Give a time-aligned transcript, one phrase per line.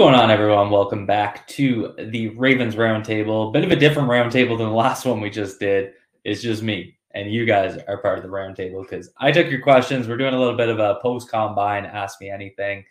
[0.00, 0.70] going on, everyone?
[0.70, 3.52] Welcome back to the Ravens Roundtable.
[3.52, 5.92] Bit of a different roundtable than the last one we just did.
[6.24, 9.60] It's just me, and you guys are part of the roundtable because I took your
[9.60, 10.08] questions.
[10.08, 12.82] We're doing a little bit of a post combine, ask me anything.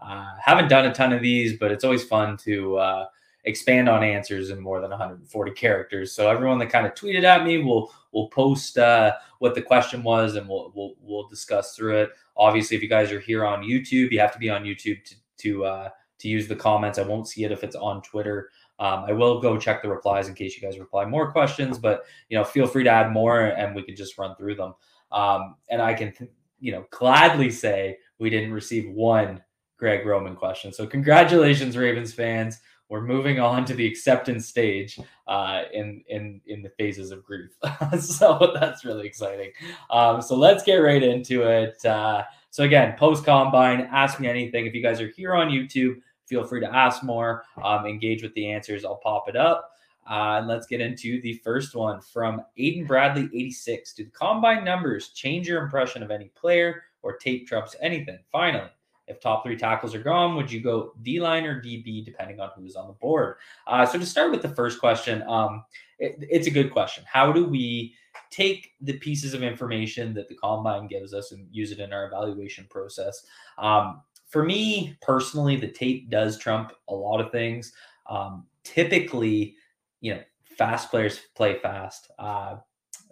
[0.00, 3.06] Uh, haven't done a ton of these, but it's always fun to uh,
[3.42, 6.12] expand on answers in more than 140 characters.
[6.14, 10.04] So everyone that kind of tweeted at me will will post uh, what the question
[10.04, 12.10] was, and we'll, we'll we'll discuss through it.
[12.36, 15.16] Obviously, if you guys are here on YouTube, you have to be on YouTube to
[15.38, 15.88] to uh,
[16.22, 16.98] to use the comments.
[16.98, 18.50] I won't see it if it's on Twitter.
[18.78, 22.04] Um, I will go check the replies in case you guys reply more questions, but
[22.28, 24.74] you know, feel free to add more and we can just run through them.
[25.10, 26.12] Um, and I can,
[26.58, 29.42] you know, gladly say we didn't receive one
[29.76, 30.72] Greg Roman question.
[30.72, 32.60] So congratulations, Ravens fans.
[32.88, 37.50] We're moving on to the acceptance stage uh, in in in the phases of grief.
[38.00, 39.50] so that's really exciting.
[39.90, 41.82] Um, so let's get right into it.
[41.84, 44.66] Uh, so again, post combine, ask me anything.
[44.66, 46.02] If you guys are here on YouTube,
[46.32, 48.86] feel free to ask more, um, engage with the answers.
[48.86, 49.72] I'll pop it up.
[50.10, 53.92] Uh, and let's get into the first one from Aiden Bradley 86.
[53.92, 58.18] Do the combine numbers change your impression of any player or tape trumps anything?
[58.32, 58.70] Finally,
[59.08, 62.50] if top three tackles are gone, would you go D line or DB depending on
[62.56, 63.36] who's on the board?
[63.66, 65.62] Uh, so to start with the first question, um,
[65.98, 67.04] it, it's a good question.
[67.06, 67.94] How do we
[68.30, 72.06] take the pieces of information that the combine gives us and use it in our
[72.06, 73.26] evaluation process?
[73.58, 74.00] Um,
[74.32, 77.72] for me personally, the tape does trump a lot of things.
[78.08, 79.56] Um, typically,
[80.00, 80.22] you know,
[80.56, 82.10] fast players play fast.
[82.18, 82.56] Uh,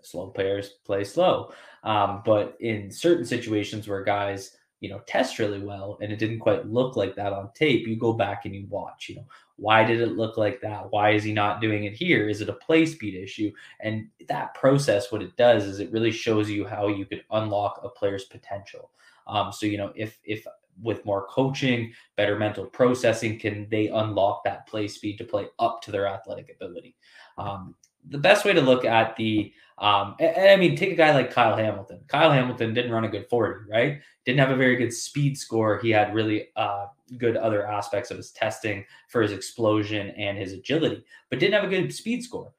[0.03, 1.53] slow players play slow.
[1.85, 6.39] Um, but in certain situations where guys, you know, test really well and it didn't
[6.39, 9.27] quite look like that on tape, you go back and you watch, you know,
[9.57, 10.91] why did it look like that?
[10.91, 12.31] Why is he not doing it here?
[12.31, 13.53] Is it a play speed issue?
[13.81, 17.83] And that process, what it does is it really shows you how you could unlock
[17.85, 18.91] a player's potential.
[19.27, 20.47] Um, so, you know, if, if
[20.83, 25.83] with more coaching, better mental processing, can they unlock that play speed to play up
[25.83, 26.97] to their athletic ability?
[27.39, 27.75] Um,
[28.09, 31.15] the best way to look at the, um, and, and I mean, take a guy
[31.15, 32.01] like Kyle Hamilton.
[32.09, 34.01] Kyle Hamilton didn't run a good 40, right?
[34.25, 35.79] Didn't have a very good speed score.
[35.79, 36.87] He had really uh,
[37.19, 41.65] good other aspects of his testing for his explosion and his agility, but didn't have
[41.65, 42.53] a good speed score.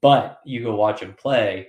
[0.00, 1.68] But you go watch him play,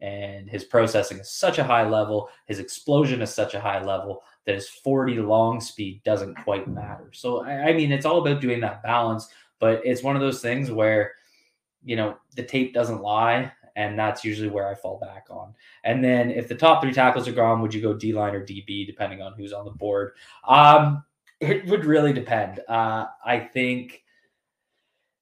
[0.00, 4.22] and his processing is such a high level, his explosion is such a high level
[4.46, 7.10] that his 40 long speed doesn't quite matter.
[7.12, 9.28] So, I, I mean, it's all about doing that balance,
[9.58, 11.12] but it's one of those things where,
[11.84, 13.52] you know, the tape doesn't lie.
[13.76, 15.54] And that's usually where I fall back on.
[15.84, 18.44] And then if the top three tackles are gone, would you go D line or
[18.44, 20.12] DB, depending on who's on the board?
[20.46, 21.04] Um,
[21.40, 22.60] it would really depend.
[22.68, 24.02] Uh, I think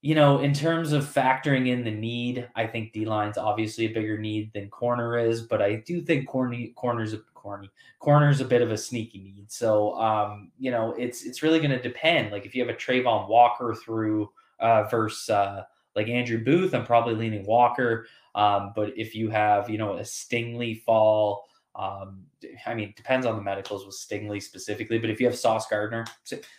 [0.01, 3.93] you know, in terms of factoring in the need, I think D line's obviously a
[3.93, 8.45] bigger need than corner is, but I do think corny corners a corny corner's a
[8.45, 9.51] bit of a sneaky need.
[9.51, 12.31] So um, you know, it's it's really gonna depend.
[12.31, 15.65] Like if you have a Travon Walker through uh versus uh
[15.97, 18.07] like Andrew Booth, I'm probably leaning Walker.
[18.37, 21.48] Um, but if you have, you know, a Stingley fall,
[21.79, 22.25] um,
[22.67, 26.05] I mean, depends on the medicals with Stingley specifically, but if you have Sauce Gardner,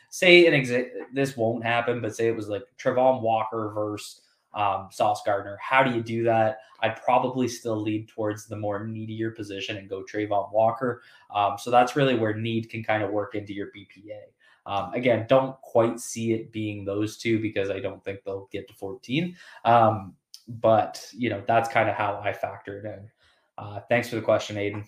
[0.10, 4.22] say an exit, this won't happen, but say it was like Travon Walker versus
[4.54, 5.58] um, Sauce Gardner.
[5.62, 6.60] How do you do that?
[6.80, 11.02] I'd probably still lead towards the more needier position and go Travon Walker.
[11.36, 14.22] Um, so that's really where need can kind of work into your BPA.
[14.66, 18.68] Um, again, don't quite see it being those two because I don't think they'll get
[18.70, 19.36] to 14.
[19.66, 20.16] Um,
[20.48, 23.10] but you know, that's kind of how I factor it in.
[23.58, 24.86] Uh, thanks for the question, Aiden.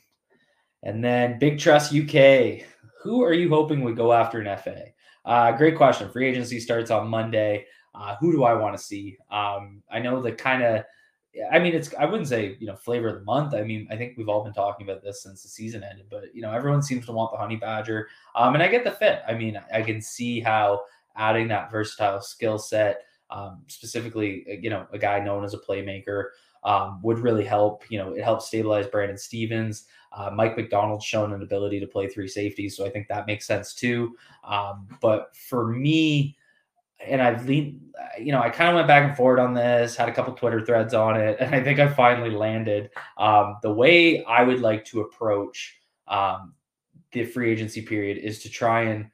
[0.84, 2.66] And then Big Trust UK.
[3.04, 4.86] Who are you hoping would go after an FA?
[5.26, 6.12] Uh, great question.
[6.12, 7.66] Free agency starts on Monday.
[7.94, 9.18] Uh, who do I want to see?
[9.30, 10.84] Um, I know the kind of,
[11.52, 13.54] I mean, it's, I wouldn't say, you know, flavor of the month.
[13.54, 16.34] I mean, I think we've all been talking about this since the season ended, but,
[16.34, 18.08] you know, everyone seems to want the Honey Badger.
[18.36, 19.22] Um, and I get the fit.
[19.28, 20.82] I mean, I can see how
[21.16, 26.26] adding that versatile skill set, um, specifically, you know, a guy known as a playmaker,
[26.64, 27.90] um, would really help.
[27.90, 29.86] You know, it helps stabilize Brandon Stephens.
[30.12, 33.46] Uh, Mike Macdonald's shown an ability to play three safeties, so I think that makes
[33.46, 34.16] sense too.
[34.44, 36.38] Um, but for me,
[37.06, 37.82] and I've leaned,
[38.20, 40.66] you know, I kind of went back and forth on this, had a couple Twitter
[40.66, 42.90] threads on it, and I think I finally landed.
[43.18, 45.78] Um, the way I would like to approach
[46.08, 46.54] um,
[47.12, 49.10] the free agency period is to try and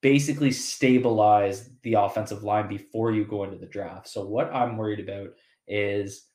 [0.00, 4.06] basically stabilize the offensive line before you go into the draft.
[4.08, 5.30] So what I'm worried about
[5.66, 6.26] is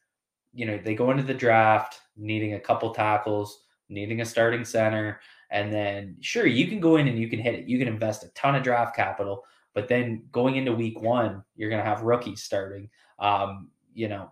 [0.54, 5.20] you know, they go into the draft needing a couple tackles, needing a starting center,
[5.52, 7.68] and then sure, you can go in and you can hit it.
[7.68, 9.44] You can invest a ton of draft capital,
[9.74, 12.90] but then going into week one, you're going to have rookies starting.
[13.20, 14.32] Um, you know,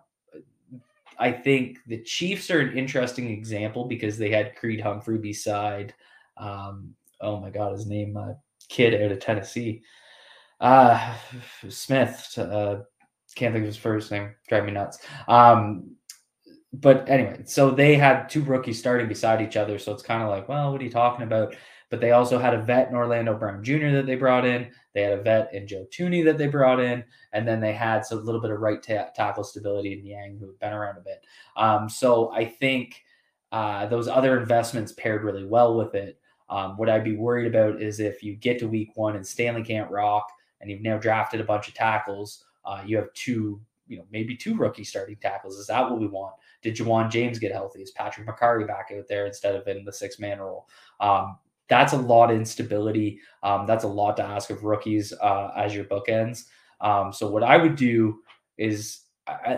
[1.18, 5.94] I think the Chiefs are an interesting example because they had Creed Humphrey beside,
[6.36, 8.34] um, oh my God, his name, uh,
[8.68, 9.82] kid out of Tennessee.
[10.60, 11.14] Uh,
[11.68, 12.38] Smith.
[12.38, 12.80] Uh,
[13.38, 14.34] can't think of his first name.
[14.48, 14.98] Drive me nuts.
[15.28, 15.96] Um,
[16.72, 19.78] but anyway, so they had two rookies starting beside each other.
[19.78, 21.54] So it's kind of like, well, what are you talking about?
[21.90, 23.90] But they also had a vet in Orlando Brown Jr.
[23.92, 24.70] that they brought in.
[24.92, 28.02] They had a vet in Joe Thuney that they brought in, and then they had
[28.10, 31.00] a little bit of right ta- tackle stability in Niang, who had been around a
[31.00, 31.24] bit.
[31.56, 33.02] Um, so I think
[33.52, 36.20] uh, those other investments paired really well with it.
[36.50, 39.62] Um, what I'd be worried about is if you get to week one and Stanley
[39.62, 40.30] can't rock,
[40.60, 44.36] and you've now drafted a bunch of tackles, uh, you have two, you know, maybe
[44.36, 45.56] two rookie starting tackles.
[45.56, 46.34] Is that what we want?
[46.62, 47.82] Did Ja'Wuan James get healthy?
[47.82, 50.68] Is Patrick Mekari back out there instead of in the six man role?
[51.00, 51.38] Um,
[51.68, 53.20] that's a lot of instability.
[53.42, 56.44] Um, that's a lot to ask of rookies uh, as your bookends.
[56.80, 58.20] Um, so what I would do
[58.56, 59.00] is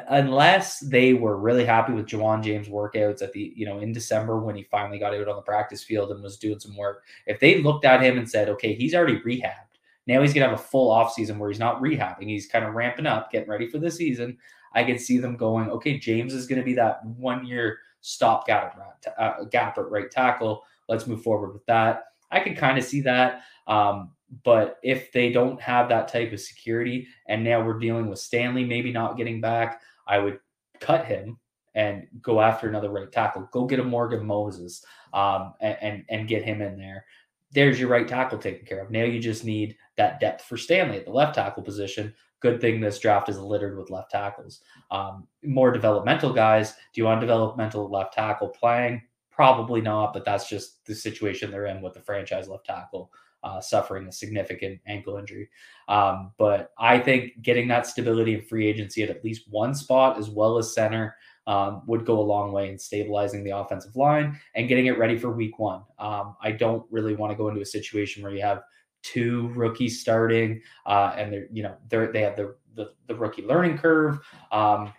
[0.09, 4.41] unless they were really happy with Ja'Wuan James workouts at the, you know, in December
[4.41, 7.39] when he finally got out on the practice field and was doing some work, if
[7.39, 9.70] they looked at him and said, okay, he's already rehabbed.
[10.11, 12.29] Now he's going to have a full off season where he's not rehabbing.
[12.29, 14.37] He's kind of ramping up, getting ready for the season.
[14.75, 18.45] I can see them going, okay, James is going to be that one year stop
[18.45, 18.77] gap
[19.07, 20.65] at, uh, gap at right tackle.
[20.89, 22.07] Let's move forward with that.
[22.33, 23.43] I can kind of see that.
[23.69, 24.11] Um,
[24.43, 28.65] but if they don't have that type of security, and now we're dealing with Stanley
[28.65, 30.41] maybe not getting back, I would
[30.81, 31.39] cut him
[31.77, 33.49] and go after another right tackle.
[33.53, 37.05] Go get a Morgan Moses um, and, and, and get him in there.
[37.53, 38.91] There's your right tackle taken care of.
[38.91, 42.15] Now you just need that depth for Stanley at the left tackle position.
[42.41, 44.63] Good thing this draft is littered with left tackles.
[44.91, 46.73] Um, more developmental guys.
[46.73, 49.03] Do you want developmental left tackle playing?
[49.31, 53.13] Probably not, but that's just the situation they're in with the franchise left tackle
[53.43, 55.49] uh, suffering a significant ankle injury.
[55.89, 60.19] Um, but I think getting that stability and free agency at at least one spot,
[60.19, 64.39] as well as center, um, would go a long way in stabilizing the offensive line
[64.55, 65.83] and getting it ready for week one.
[65.99, 68.63] Um, I don't really want to go into a situation where you have
[69.03, 73.43] two rookies starting uh, and they're, you know, they're, they have the, the, the rookie
[73.43, 74.19] learning curve.
[74.53, 74.93] Um,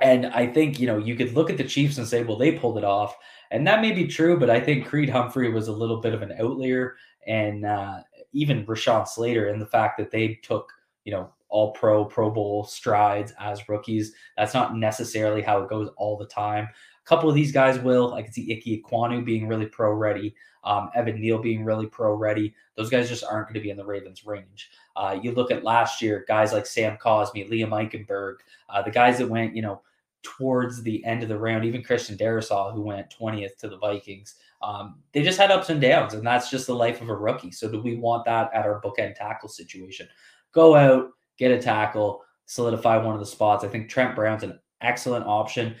[0.00, 2.58] and I think, you know, you could look at the Chiefs and say, well, they
[2.58, 3.16] pulled it off.
[3.50, 6.22] And that may be true, but I think Creed Humphrey was a little bit of
[6.22, 8.00] an outlier and uh,
[8.32, 10.72] even Rashawn Slater and the fact that they took,
[11.04, 14.12] you know, all pro, Pro Bowl strides as rookies.
[14.36, 16.68] That's not necessarily how it goes all the time.
[17.04, 18.14] Couple of these guys will.
[18.14, 20.34] I can see Ike Ekwonu being really pro ready,
[20.64, 22.54] um, Evan Neal being really pro ready.
[22.76, 24.70] Those guys just aren't going to be in the Ravens' range.
[24.96, 28.36] Uh, you look at last year, guys like Sam Cosmi, Liam Eichenberg,
[28.70, 29.82] uh, the guys that went, you know,
[30.22, 34.36] towards the end of the round, even Christian Darrisaw, who went 20th to the Vikings,
[34.62, 37.50] um, they just had ups and downs, and that's just the life of a rookie.
[37.50, 40.08] So, do we want that at our bookend tackle situation?
[40.52, 43.62] Go out, get a tackle, solidify one of the spots.
[43.62, 45.74] I think Trent Brown's an excellent option.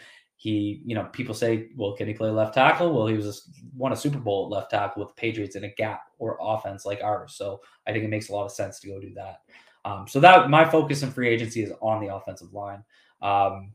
[0.44, 2.92] He, you know, people say, well, can he play left tackle?
[2.92, 3.32] Well, he was a,
[3.74, 7.02] won a Super Bowl left tackle with the Patriots in a gap or offense like
[7.02, 7.34] ours.
[7.34, 9.38] So I think it makes a lot of sense to go do that.
[9.86, 12.84] Um, so that my focus in free agency is on the offensive line.
[13.22, 13.72] Um,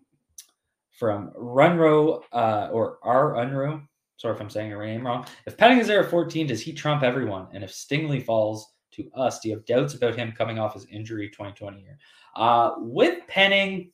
[0.92, 3.82] from Runro uh, or R Unro.
[4.17, 5.25] Sorry if I'm saying your name wrong.
[5.48, 7.48] If Penning is there at 14, does he trump everyone?
[7.51, 10.86] And if Stingley falls to us, do you have doubts about him coming off his
[10.86, 11.98] injury 2020 year?
[12.36, 13.91] Uh, with Penning,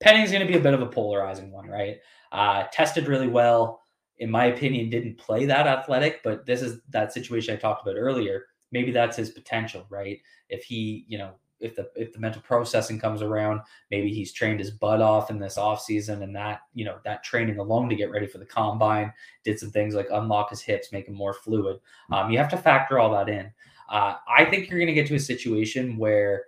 [0.00, 1.98] Penning's going to be a bit of a polarizing one, right?
[2.32, 3.80] Uh, tested really well.
[4.18, 7.98] In my opinion, didn't play that athletic, but this is that situation I talked about
[7.98, 8.46] earlier.
[8.72, 10.18] Maybe that's his potential, right?
[10.48, 13.60] If he, you know, if the if the mental processing comes around,
[13.90, 17.24] maybe he's trained his butt off in this off season, and that you know that
[17.24, 19.12] training alone to get ready for the combine
[19.44, 21.78] did some things like unlock his hips, make him more fluid.
[22.12, 23.50] Um, you have to factor all that in.
[23.88, 26.44] Uh, I think you're going to get to a situation where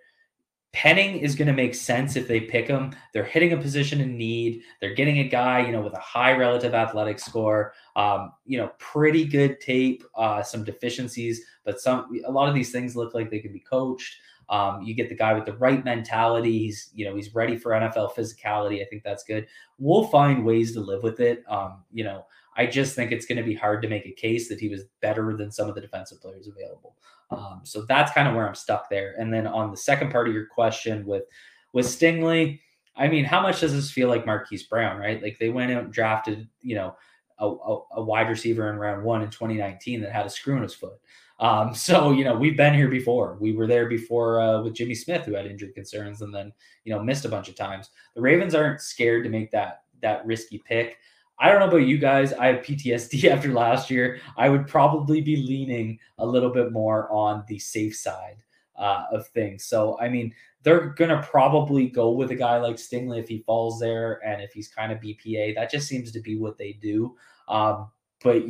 [0.73, 2.93] Penning is going to make sense if they pick him.
[3.13, 4.63] They're hitting a position in need.
[4.81, 7.73] They're getting a guy, you know, with a high relative athletic score.
[7.97, 12.71] Um, you know, pretty good tape, uh, some deficiencies, but some a lot of these
[12.71, 14.17] things look like they can be coached.
[14.51, 16.59] Um, you get the guy with the right mentality.
[16.59, 18.81] He's, you know, he's ready for NFL physicality.
[18.81, 19.47] I think that's good.
[19.79, 21.45] We'll find ways to live with it.
[21.49, 22.25] Um, you know,
[22.59, 24.83] I just think it's going to be hard to make a case that he was
[25.01, 26.97] better than some of the defensive players available.
[27.31, 29.15] Um, so that's kind of where I'm stuck there.
[29.19, 31.25] And then on the second part of your question with
[31.73, 32.61] with Stingley,
[32.97, 35.23] I mean, how much does this feel like Marquise Brown, right?
[35.23, 36.97] Like they went out and drafted, you know,
[37.39, 40.63] a, a, a wide receiver in round one in 2019 that had a screw in
[40.63, 40.99] his foot.
[41.41, 43.37] Um, so you know we've been here before.
[43.41, 46.53] We were there before uh, with Jimmy Smith, who had injury concerns and then
[46.85, 47.91] you know missed a bunch of times.
[48.15, 50.97] The Ravens aren't scared to make that that risky pick.
[51.41, 52.33] I don't know about you guys.
[52.33, 54.21] I have PTSD after last year.
[54.37, 58.43] I would probably be leaning a little bit more on the safe side
[58.77, 59.65] uh, of things.
[59.65, 63.79] So I mean, they're gonna probably go with a guy like Stingley if he falls
[63.79, 65.55] there and if he's kind of BPA.
[65.55, 67.17] That just seems to be what they do.
[67.49, 67.89] Um,
[68.23, 68.43] but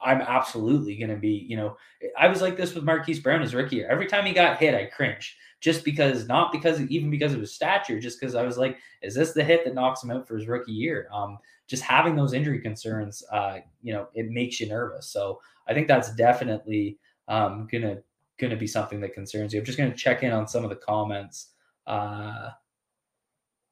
[0.00, 1.76] I'm absolutely going to be, you know,
[2.18, 3.88] I was like this with Marquise Brown as rookie year.
[3.88, 7.54] Every time he got hit, I cringe just because, not because, even because of his
[7.54, 10.36] stature, just because I was like, is this the hit that knocks him out for
[10.36, 11.08] his rookie year?
[11.12, 15.08] Um, just having those injury concerns, uh, you know, it makes you nervous.
[15.08, 17.98] So I think that's definitely um, gonna
[18.38, 19.60] gonna be something that concerns you.
[19.60, 21.52] I'm just gonna check in on some of the comments.
[21.86, 22.50] Uh,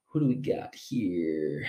[0.07, 1.67] who do we got here?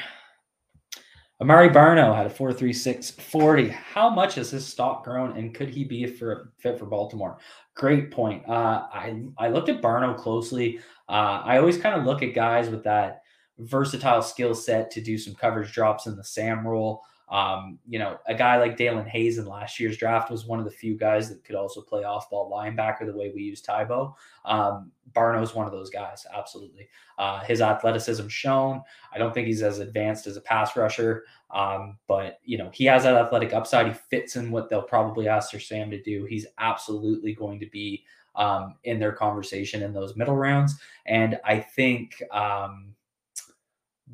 [1.39, 3.68] Amare Barno had a 4.36 40.
[3.68, 7.38] How much has his stock grown and could he be for fit for Baltimore?
[7.75, 8.48] Great point.
[8.48, 10.80] Uh, I I looked at Barno closely.
[11.10, 13.23] Uh, I always kind of look at guys with that
[13.65, 17.03] versatile skill set to do some coverage drops in the Sam role.
[17.29, 20.65] Um, you know, a guy like Daelin Hayes in last year's draft was one of
[20.65, 24.13] the few guys that could also play off ball linebacker the way we use Tybo.
[24.46, 26.89] Um, Barno's one of those guys, absolutely.
[27.17, 28.84] Uh, his athleticism shown.
[29.12, 32.86] I don't think he's as advanced as a pass rusher, um, but you know he
[32.86, 33.88] has that athletic upside.
[33.88, 36.25] He fits in what they'll probably ask Sir Sam to do.
[36.25, 38.03] He's absolutely going to be
[38.36, 42.22] um, in their conversation in those middle rounds, and I think.
[42.32, 42.93] Um,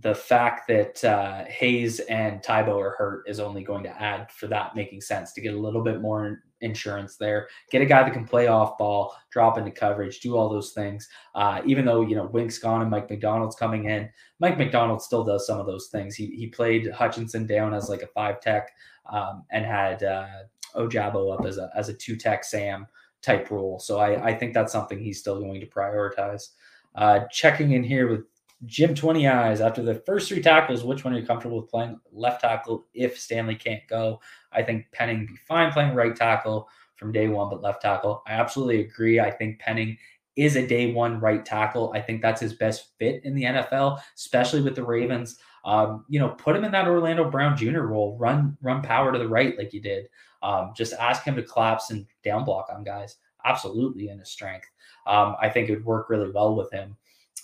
[0.01, 4.47] the fact that uh, Hayes and Tybo are hurt is only going to add for
[4.47, 7.47] that making sense to get a little bit more insurance there.
[7.71, 11.07] Get a guy that can play off ball, drop into coverage, do all those things.
[11.35, 15.23] Uh, even though you know Wink's gone and Mike Macdonald's coming in, Mike McDonald still
[15.23, 16.15] does some of those things.
[16.15, 18.69] He he played Hutchinson down as like a five tech
[19.11, 20.27] um, and had uh,
[20.75, 22.87] Ojabo up as a as a two tech Sam
[23.21, 23.79] type role.
[23.79, 26.49] So I I think that's something he's still going to prioritize.
[26.95, 28.21] Uh, checking in here with
[28.65, 30.83] Jim 20 eyes after the first three tackles.
[30.83, 34.19] Which one are you comfortable with playing left tackle if Stanley can't go?
[34.51, 38.21] I think Penning be fine playing right tackle from day one, but left tackle.
[38.27, 39.19] I absolutely agree.
[39.19, 39.97] I think Penning
[40.35, 41.91] is a day one right tackle.
[41.93, 45.37] I think that's his best fit in the NFL, especially with the Ravens.
[45.65, 47.81] Um, you know, put him in that Orlando Brown Jr.
[47.81, 48.17] role.
[48.17, 50.07] Run, run power to the right like you did.
[50.41, 53.17] Um, just ask him to collapse and down block on guys.
[53.45, 54.67] Absolutely in his strength.
[55.07, 56.95] Um, I think it would work really well with him.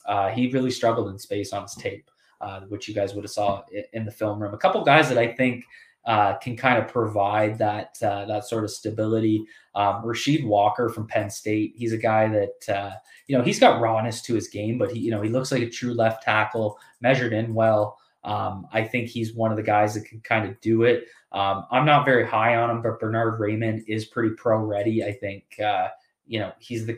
[0.07, 2.09] Uh, he really struggled in space on his tape,
[2.41, 4.53] uh, which you guys would have saw in the film room.
[4.53, 5.65] A couple guys that I think
[6.05, 9.43] uh, can kind of provide that uh, that sort of stability.
[9.73, 12.91] Um, Rasheed Walker from Penn State, he's a guy that uh,
[13.27, 15.63] you know he's got rawness to his game, but he you know he looks like
[15.63, 17.97] a true left tackle, measured in well.
[18.23, 21.05] Um, I think he's one of the guys that can kind of do it.
[21.31, 25.03] Um, I'm not very high on him, but Bernard Raimann is pretty pro ready.
[25.03, 25.89] I think uh,
[26.27, 26.93] you know he's the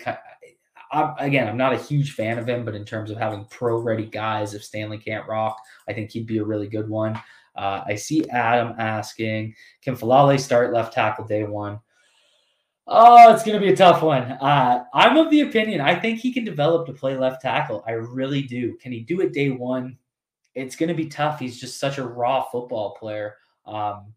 [0.92, 3.78] I'm, again, I'm not a huge fan of him, but in terms of having pro
[3.78, 7.20] ready guys, if Stanley can't rock, I think he'd be a really good one.
[7.56, 11.80] Uh, I see Adam asking, can Faalele start left tackle day one?
[12.86, 14.24] Oh, it's going to be a tough one.
[14.24, 17.84] Uh, I'm of the opinion I think he can develop to play left tackle.
[17.86, 18.78] I really do.
[18.78, 19.98] Can he do it day one?
[20.56, 21.40] It's going to be tough.
[21.40, 23.36] He's just such a raw football player.
[23.66, 24.14] Um,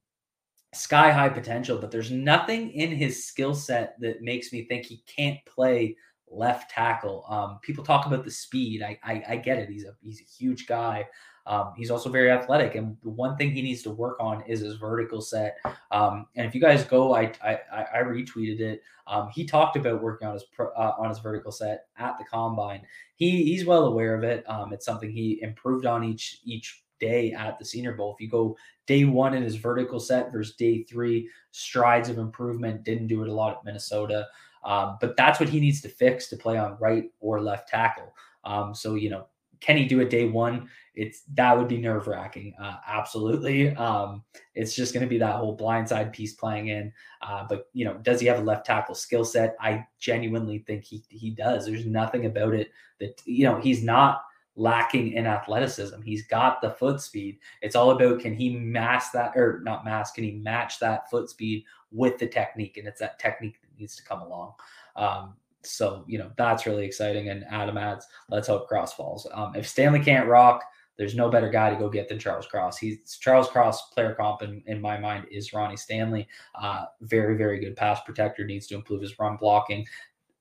[0.73, 5.03] sky high potential, but there's nothing in his skill set that makes me think he
[5.07, 5.97] can't play
[6.31, 7.25] left tackle.
[7.29, 8.83] Um, people talk about the speed.
[8.83, 9.69] I, I, I get it.
[9.69, 11.07] He's a he's a huge guy.
[11.47, 14.61] Um, he's also very athletic, and the one thing he needs to work on is
[14.61, 15.57] his vertical set.
[15.91, 18.83] Um, and if you guys go, I I, I retweeted it.
[19.07, 22.83] Um, he talked about working on his uh, on his vertical set at the combine.
[23.17, 24.49] He he's well aware of it.
[24.49, 28.15] Um, it's something he improved on each each day at the Senior Bowl.
[28.15, 28.57] If you go
[28.87, 32.85] day one in his vertical set versus day three, strides of improvement.
[32.85, 34.27] Didn't do it a lot at Minnesota.
[34.65, 38.13] Um, but that's what he needs to fix to play on right or left tackle.
[38.45, 39.27] Um, so you know,
[39.61, 40.69] can he do it day one?
[40.95, 42.55] It's that would be nerve wracking.
[42.61, 43.75] Uh, absolutely.
[43.77, 44.25] Um,
[44.55, 46.93] it's just going to be that whole blindside piece playing in.
[47.23, 49.57] Uh, but you know, does he have a left tackle skill set?
[49.61, 51.67] I genuinely think he he does.
[51.67, 54.23] There's nothing about it that you know he's not
[54.57, 56.03] lacking in athleticism.
[56.03, 57.39] He's got the foot speed.
[57.63, 60.17] It's all about can he mask that or not mask?
[60.17, 62.77] Can he match that foot speed with the technique?
[62.77, 64.53] And it's that technique needs to come along.
[64.97, 67.29] Um, so you know that's really exciting.
[67.29, 69.27] And Adam adds, let's hope Cross falls.
[69.33, 70.63] Um, if Stanley can't rock,
[70.97, 72.79] there's no better guy to go get than Charles Cross.
[72.79, 76.29] He's Charles Cross player comp in, in my mind is Ronnie Stanley.
[76.55, 78.45] Uh, very very good pass protector.
[78.45, 79.87] Needs to improve his run blocking.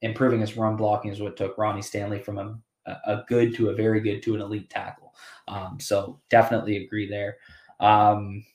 [0.01, 2.57] Improving his run blocking is what took Ronnie Stanley from a,
[3.05, 5.13] a good to a very good to an elite tackle.
[5.47, 7.37] Um, so definitely agree there.
[7.79, 8.45] Um,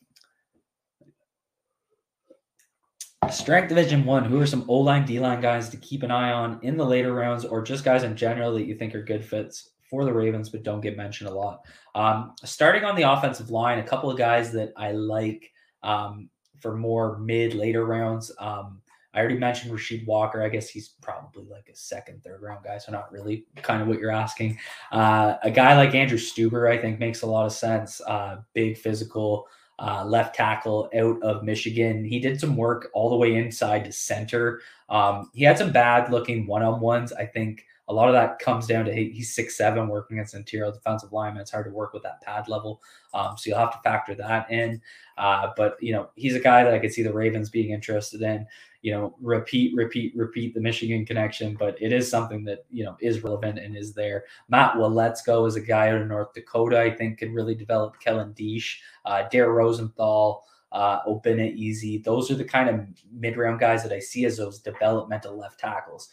[3.31, 4.25] Strength Division One.
[4.25, 6.85] Who are some O line, D line guys to keep an eye on in the
[6.85, 10.13] later rounds, or just guys in general that you think are good fits for the
[10.13, 11.61] Ravens, but don't get mentioned a lot?
[11.95, 15.53] Um, starting on the offensive line, a couple of guys that I like
[15.83, 16.29] um,
[16.61, 18.33] for more mid later rounds.
[18.39, 18.81] Um,
[19.15, 20.43] I already mentioned Rasheed Walker.
[20.43, 23.87] I guess he's probably like a second, third round guy, so not really kind of
[23.87, 24.59] what you're asking.
[24.91, 28.01] Uh, a guy like Andrew Stueber, I think, makes a lot of sense.
[28.01, 29.47] Uh, big physical
[29.79, 32.05] uh, left tackle out of Michigan.
[32.05, 34.61] He did some work all the way inside to center.
[34.89, 37.13] Um, he had some bad looking one on ones.
[37.13, 40.73] I think a lot of that comes down to he's six seven working against interior
[40.73, 41.43] defensive lineman.
[41.43, 42.81] It's hard to work with that pad level,
[43.13, 44.81] um, so you'll have to factor that in.
[45.19, 48.23] Uh, but you know, he's a guy that I could see the Ravens being interested
[48.23, 48.47] in.
[48.85, 52.97] You know, repeat, repeat, repeat the Michigan connection, but it is something that you know
[53.01, 54.25] is relevant and is there.
[54.49, 56.79] Matt Waletzko is a guy out of North Dakota.
[56.79, 60.45] I think can really develop Kellen Diesch, uh, Dare Rosenthal.
[60.73, 62.03] Uh, Obinna Eze.
[62.03, 62.81] Those are the kind of
[63.13, 66.09] mid round guys that I see as those developmental left tackles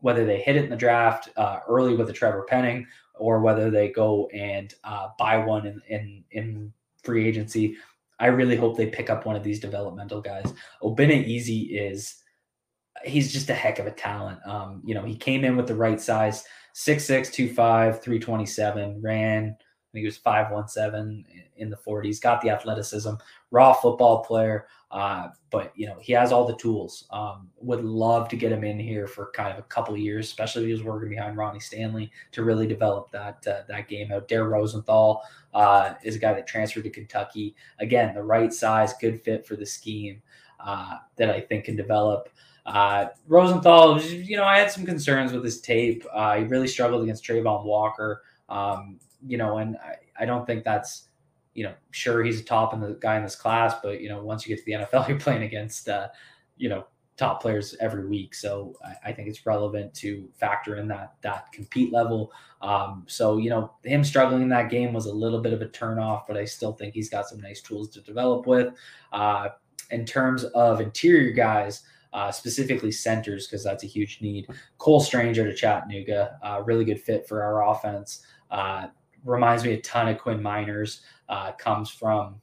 [0.00, 3.70] whether they hit it in the draft uh, early with a Trevor Penning or whether
[3.70, 7.76] they go and uh, buy one in, in, in free agency.
[8.18, 10.52] I really hope they pick up one of these developmental guys.
[10.82, 12.16] Obinna Eze is
[13.04, 14.38] he's just a heck of a talent.
[14.46, 16.44] Um, you know, he came in with the right size,
[16.74, 19.56] 6'6, 2'5, 327, ran,
[19.96, 21.24] he was 5'17
[21.56, 23.14] in the 40s, got the athleticism,
[23.50, 24.66] raw football player.
[24.90, 27.06] Uh, but you know he has all the tools.
[27.10, 30.62] Um, would love to get him in here for kind of a couple years, especially
[30.62, 34.28] if he was working behind Ronnie Stanley to really develop that uh, that game out.
[34.28, 35.22] Dare Rosenthal
[35.54, 37.56] uh, is a guy that transferred to Kentucky.
[37.80, 40.22] Again, the right size, good fit for the scheme
[40.60, 42.28] uh, that I think can develop.
[42.64, 46.04] Uh, Rosenthal, you know, I had some concerns with his tape.
[46.12, 48.22] Uh, he really struggled against Travon Walker.
[48.48, 51.08] Um, you know, and I, I don't think that's
[51.56, 54.22] you know, sure he's a top in the guy in this class, but you know,
[54.22, 56.08] once you get to the NFL, you're playing against uh,
[56.56, 58.34] you know top players every week.
[58.34, 62.30] So I, I, think it's relevant to factor in that that compete level.
[62.60, 65.66] Um, so you know, him struggling in that game was a little bit of a
[65.66, 68.74] turnoff, but I still think he's got some nice tools to develop with.
[69.12, 69.48] Uh,
[69.90, 71.82] in terms of interior guys.
[72.12, 74.46] Uh, specifically centers, because that's a huge need.
[74.78, 78.24] Cole Stranger to Chattanooga, uh, really good fit for our offense.
[79.26, 81.00] Reminds me a ton of Quinn Meinerz.
[81.28, 82.40] uh, comes from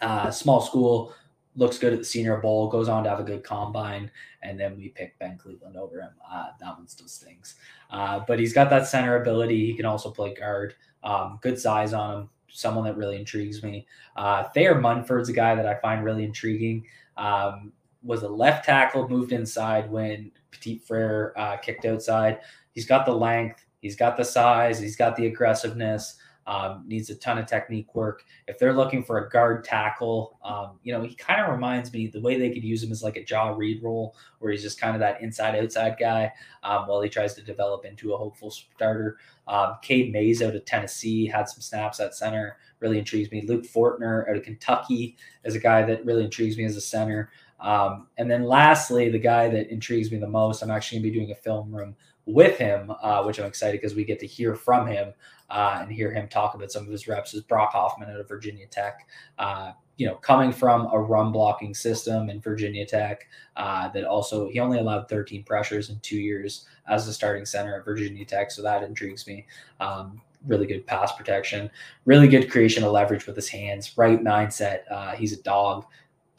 [0.00, 1.14] uh, small school,
[1.54, 4.10] looks good at the Senior Bowl, goes on to have a good combine,
[4.42, 6.10] and then we pick Ben Cleveland over him.
[6.30, 7.54] Uh, that one still stings.
[7.90, 9.66] Uh, but he's got that center ability.
[9.66, 10.74] He can also play guard.
[11.04, 12.28] Um, good size on him.
[12.48, 13.86] Someone that really intrigues me.
[14.16, 16.84] Uh, Thayer Munford's a guy that I find really intriguing.
[17.16, 22.40] Um, was a left tackle, moved inside when Petit Frere kicked outside.
[22.72, 23.61] He's got the length.
[23.82, 24.78] He's got the size.
[24.78, 26.16] He's got the aggressiveness.
[26.44, 28.24] Um, needs a ton of technique work.
[28.48, 32.08] If they're looking for a guard tackle, um, you know, he kind of reminds me
[32.08, 34.80] the way they could use him is like a jaw read role, where he's just
[34.80, 36.32] kind of that inside outside guy
[36.64, 39.18] um, while he tries to develop into a hopeful starter.
[39.46, 43.44] Um, Cade Mays out of Tennessee had some snaps at center, really intrigues me.
[43.46, 47.30] Luke Fortner out of Kentucky is a guy that really intrigues me as a center.
[47.60, 51.10] Um, and then lastly, the guy that intrigues me the most, I'm actually going to
[51.12, 51.94] be doing a film room
[52.26, 55.12] with him, uh, which I'm excited because we get to hear from him
[55.50, 57.34] uh, and hear him talk about some of his reps.
[57.34, 59.08] Is Brock Hoffman out of Virginia Tech?
[59.38, 64.48] Uh, you know, coming from a run blocking system in Virginia Tech, uh, that also
[64.48, 68.50] he only allowed 13 pressures in two years as the starting center at Virginia Tech,
[68.50, 69.46] so that intrigues me.
[69.80, 71.70] Um, really good pass protection,
[72.04, 74.80] really good creation of leverage with his hands, right mindset.
[74.90, 75.84] Uh, he's a dog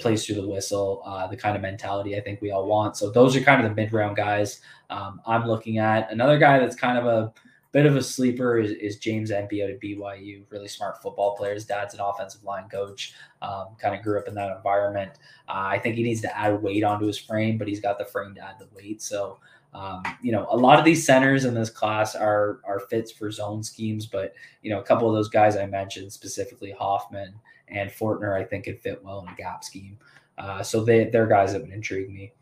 [0.04, 2.96] plays through the whistle, uh, the kind of mentality I think we all want.
[2.96, 4.62] So those are kind of the mid round guys
[4.92, 6.12] um, I'm looking at.
[6.12, 7.34] Another guy that's kind of a
[7.72, 10.44] bit of a sleeper is, is James Empey out of BYU.
[10.50, 11.56] Really smart football player.
[11.56, 13.16] His dad's an offensive line coach.
[13.42, 15.14] Um, kind of grew up in that environment.
[15.50, 18.06] Uh, I think he needs to add weight onto his frame, but he's got the
[18.06, 19.02] frame to add the weight.
[19.02, 19.40] So
[19.74, 23.32] um, you know, a lot of these centers in this class are are fits for
[23.32, 27.34] zone schemes, but you know, a couple of those guys I mentioned, specifically Hoffman
[27.68, 29.98] and Fortner, I think could fit well in a gap scheme.
[30.38, 32.34] Uh, so they they're guys that would intrigue me.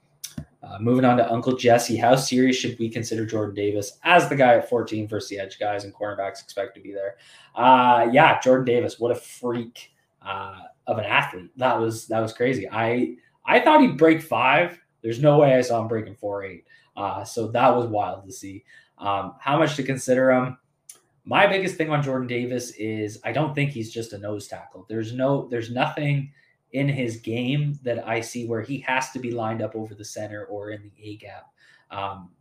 [0.64, 4.36] Uh, moving on to Uncle Jesse, how serious should we consider Jordan Davis as the
[4.36, 7.16] guy at 14 versus the edge guys and cornerbacks expect to be there?
[7.56, 11.50] Uh, yeah, Jordan Davis, what a freak uh, of an athlete.
[11.58, 12.70] That was that was crazy.
[12.72, 14.80] I I thought he'd break five.
[15.02, 16.66] There's no way I saw him breaking four eight.
[16.96, 18.64] Uh, so that was wild to see.
[19.00, 20.58] Um, how much to consider him?
[21.32, 24.86] My biggest thing on Jordan Davis is I don't think he's just a nose tackle.
[24.90, 26.30] There's no, there's nothing
[26.74, 30.04] in his game that I see where he has to be lined up over the
[30.04, 31.46] center or in the A gap.
[31.90, 32.32] Um,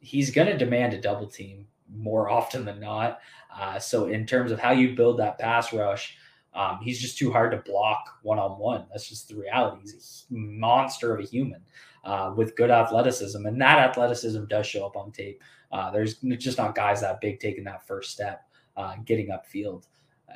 [0.00, 3.20] he's going to demand a double team more often than not.
[3.56, 6.16] Uh, so in terms of how you build that pass rush,
[6.52, 8.86] um, he's just too hard to block one on one.
[8.90, 9.82] That's just the reality.
[9.82, 11.62] He's a monster of a human
[12.04, 15.42] uh, with good athleticism, and that athleticism does show up on tape.
[15.72, 18.42] Uh, there's just not guys that big taking that first step,
[18.76, 19.84] uh, getting upfield.
[20.28, 20.34] Uh,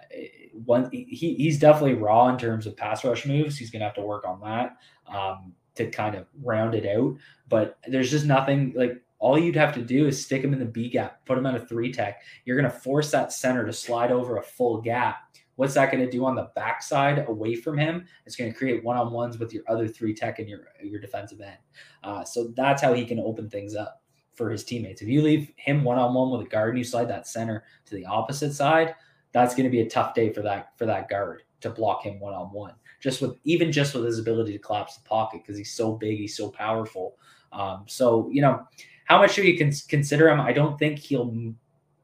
[0.64, 3.56] one, he, he's definitely raw in terms of pass rush moves.
[3.56, 4.76] He's gonna have to work on that
[5.12, 7.16] um, to kind of round it out.
[7.48, 10.66] But there's just nothing like all you'd have to do is stick him in the
[10.66, 12.20] B gap, put him at a three tech.
[12.44, 16.04] You're going to force that center to slide over a full gap What's that going
[16.04, 18.06] to do on the backside away from him?
[18.26, 21.00] It's going to create one on ones with your other three tech and your your
[21.00, 21.58] defensive end.
[22.02, 24.02] Uh, so that's how he can open things up
[24.34, 25.02] for his teammates.
[25.02, 27.64] If you leave him one on one with a guard and you slide that center
[27.86, 28.94] to the opposite side,
[29.32, 32.20] that's going to be a tough day for that for that guard to block him
[32.20, 32.74] one on one.
[33.00, 36.18] Just with even just with his ability to collapse the pocket because he's so big,
[36.18, 37.16] he's so powerful.
[37.52, 38.66] Um, so you know,
[39.04, 40.40] how much should you con- consider him?
[40.40, 41.32] I don't think he'll,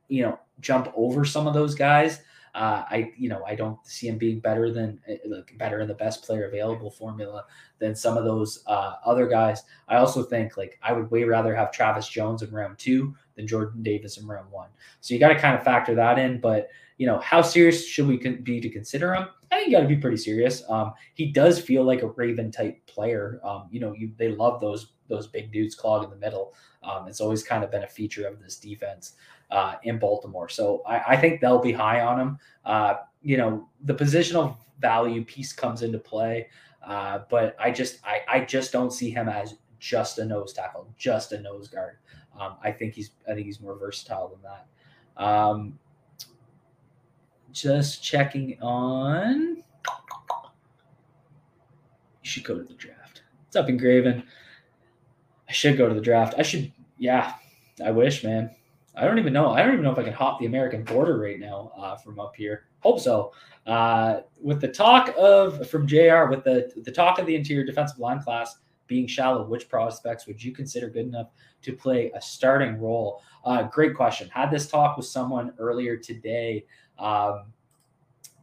[0.09, 2.21] you know, jump over some of those guys.
[2.55, 5.89] Uh, I, you know, I don't see him being better than eh, like better in
[5.89, 7.45] the best player available formula
[7.79, 9.63] than some of those uh, other guys.
[9.89, 13.47] I also think like I would way rather have Travis Jones in round two than
[13.47, 14.69] Jordan Davis in round one.
[15.01, 16.41] So you got to kind of factor that in.
[16.41, 16.69] But
[17.01, 19.27] you know, how serious should we be to consider him?
[19.51, 20.63] I think you got to be pretty serious.
[20.69, 23.41] Um, he does feel like a Raven type player.
[23.43, 26.53] Um, you know, you, they love those those big dudes clogging the middle.
[26.83, 29.15] Um, it's always kind of been a feature of this defense
[29.51, 30.51] uh, in Baltimore.
[30.51, 32.39] So I, I, think they'll be high on him.
[32.67, 36.49] Uh, you know, the positional value piece comes into play,
[36.87, 40.87] uh, but I just I, I just don't see him as just a nose tackle,
[40.99, 41.97] just a nose guard.
[42.39, 45.25] Um, I think he's I think he's more versatile than that.
[45.25, 45.79] Um,
[47.53, 49.57] just checking on.
[52.23, 53.23] You should go to the draft.
[53.45, 54.23] What's up, Engraven?
[55.49, 56.35] I should go to the draft.
[56.39, 57.35] I should, yeah.
[57.85, 58.51] I wish, man.
[58.95, 59.51] I don't even know.
[59.51, 62.21] I don't even know if I can hop the American border right now uh, from
[62.21, 62.67] up here.
[62.81, 63.33] Hope so.
[63.67, 66.27] Uh, with the talk of from Jr.
[66.29, 70.43] with the the talk of the interior defensive line class being shallow, which prospects would
[70.43, 71.29] you consider good enough
[71.63, 73.23] to play a starting role?
[73.45, 74.29] Uh, great question.
[74.29, 76.67] Had this talk with someone earlier today.
[77.01, 77.53] Um,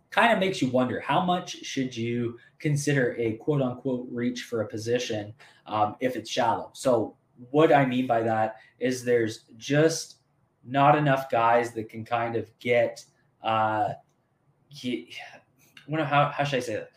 [0.10, 4.62] kind of makes you wonder how much should you consider a quote unquote reach for
[4.62, 5.34] a position
[5.68, 6.72] um, if it's shallow.
[6.74, 7.16] So
[7.52, 10.16] what I mean by that is there's just
[10.66, 13.06] not enough guys that can kind of get
[13.44, 13.90] uh
[14.70, 15.14] he,
[15.90, 16.92] how, how should I say that?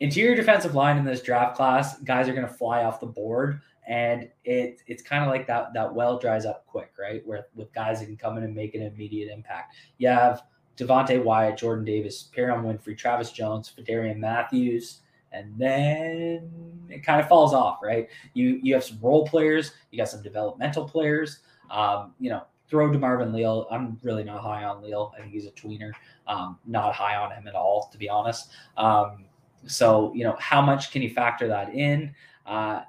[0.00, 3.60] Interior defensive line in this draft class, guys are going to fly off the board,
[3.86, 7.26] and it it's kind of like that that well dries up quick, right?
[7.26, 9.74] Where with guys that can come in and make an immediate impact.
[9.98, 10.42] You have
[10.76, 15.00] Devonte Wyatt, Jordan Davis, Perrion Winfrey, Travis Jones, Phidarian Mathis,
[15.32, 16.50] and then
[16.88, 18.08] it kind of falls off, right?
[18.34, 21.40] You you have some role players, you got some developmental players.
[21.70, 23.66] Um, you know, throw DeMarvin Leal.
[23.70, 25.12] I'm really not high on Leal.
[25.16, 25.92] I think he's a tweener.
[26.26, 28.50] Um, not high on him at all, to be honest.
[28.76, 29.24] Um,
[29.66, 32.14] so you know, how much can you factor that in?
[32.46, 32.82] Uh,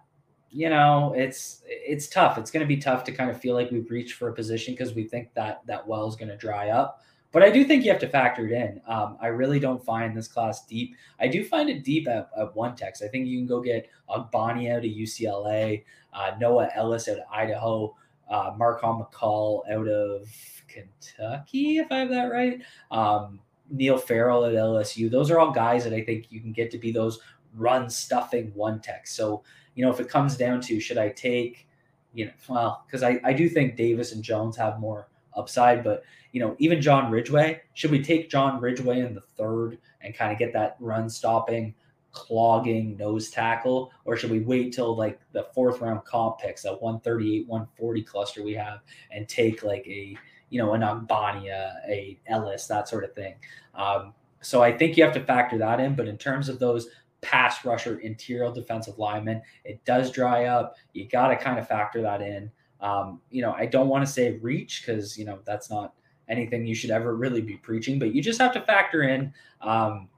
[0.53, 2.37] you know, it's it's tough.
[2.37, 4.73] It's going to be tough to kind of feel like we've reached for a position
[4.73, 7.01] because we think that that well is going to dry up.
[7.31, 8.79] But I do think you have to factor it in.
[8.87, 10.95] Um, I really don't find this class deep.
[11.19, 13.01] I do find it deep at, at one techs.
[13.01, 17.23] I think you can go get Ogbonnia out of UCLA, uh, Noah Elliss out of
[17.31, 17.95] Idaho,
[18.29, 20.29] uh, Marquan McCall out of
[20.67, 22.61] Kentucky, if I have that right.
[22.91, 23.39] Um,
[23.71, 25.09] Neil Farrell at LSU.
[25.09, 27.19] Those are all guys that I think you can get to be those
[27.55, 29.15] run stuffing one techs.
[29.15, 29.43] So,
[29.75, 31.67] you know, if it comes down to should I take,
[32.13, 36.03] you know, well, because I, I do think Davis and Jones have more upside, but
[36.31, 40.31] you know, even John Ridgeway, should we take John Ridgeway in the third and kind
[40.31, 41.75] of get that run stopping,
[42.11, 46.81] clogging nose tackle, or should we wait till like the fourth round comp picks, that
[46.81, 48.81] 138, 140 cluster we have,
[49.11, 50.15] and take like a
[50.49, 53.35] you know an Ogbonnia, a Elliss, that sort of thing.
[53.75, 55.95] Um, so I think you have to factor that in.
[55.95, 56.87] But in terms of those
[57.23, 60.75] pass rusher interior defensive linemen, it does dry up.
[60.93, 62.51] You got to kind of factor that in.
[62.81, 65.93] Um, you know, I don't want to say reach because you know that's not
[66.29, 69.33] anything you should ever really be preaching, but you just have to factor in.
[69.61, 70.09] Um,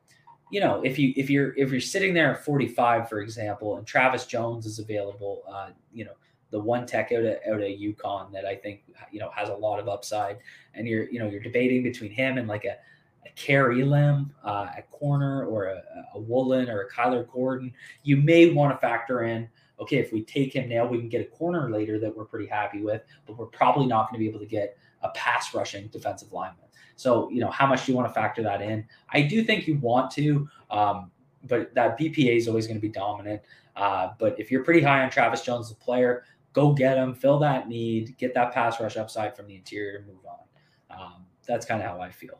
[0.51, 3.85] you know, if you if you're if you're sitting there at 45, for example, and
[3.85, 6.13] Travis Jones is available, uh, you know,
[6.51, 9.53] the one tech out of out of UConn that I think you know has a
[9.53, 10.37] lot of upside,
[10.73, 12.77] and you're you know you're debating between him and like a
[13.25, 15.83] a Kaiir Elam uh, at corner or a,
[16.13, 20.23] a Woolen or a Kyler Gordon, you may want to factor in okay, if we
[20.23, 23.37] take him now, we can get a corner later that we're pretty happy with, but
[23.37, 26.65] we're probably not going to be able to get a pass rushing defensive lineman.
[26.95, 28.85] So, you know, how much do you want to factor that in?
[29.09, 31.11] I do think you want to, um,
[31.43, 33.41] but that BPA is always going to be dominant.
[33.75, 37.37] Uh, but if you're pretty high on Travis Jones, the player, go get him, fill
[37.39, 40.97] that need, get that pass rush upside from the interior, move on.
[40.97, 42.39] Um, that's kind of how I feel.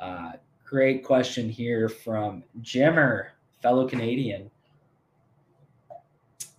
[0.00, 0.32] Uh,
[0.64, 3.28] great question here from Jimmer,
[3.62, 4.50] fellow Canadian.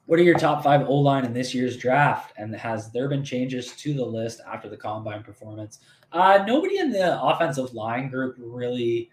[0.06, 2.34] What are your top five O line in this year's draft?
[2.38, 5.80] And has there been changes to the list after the combine performance?
[6.14, 9.10] Uh, nobody in the offensive line group really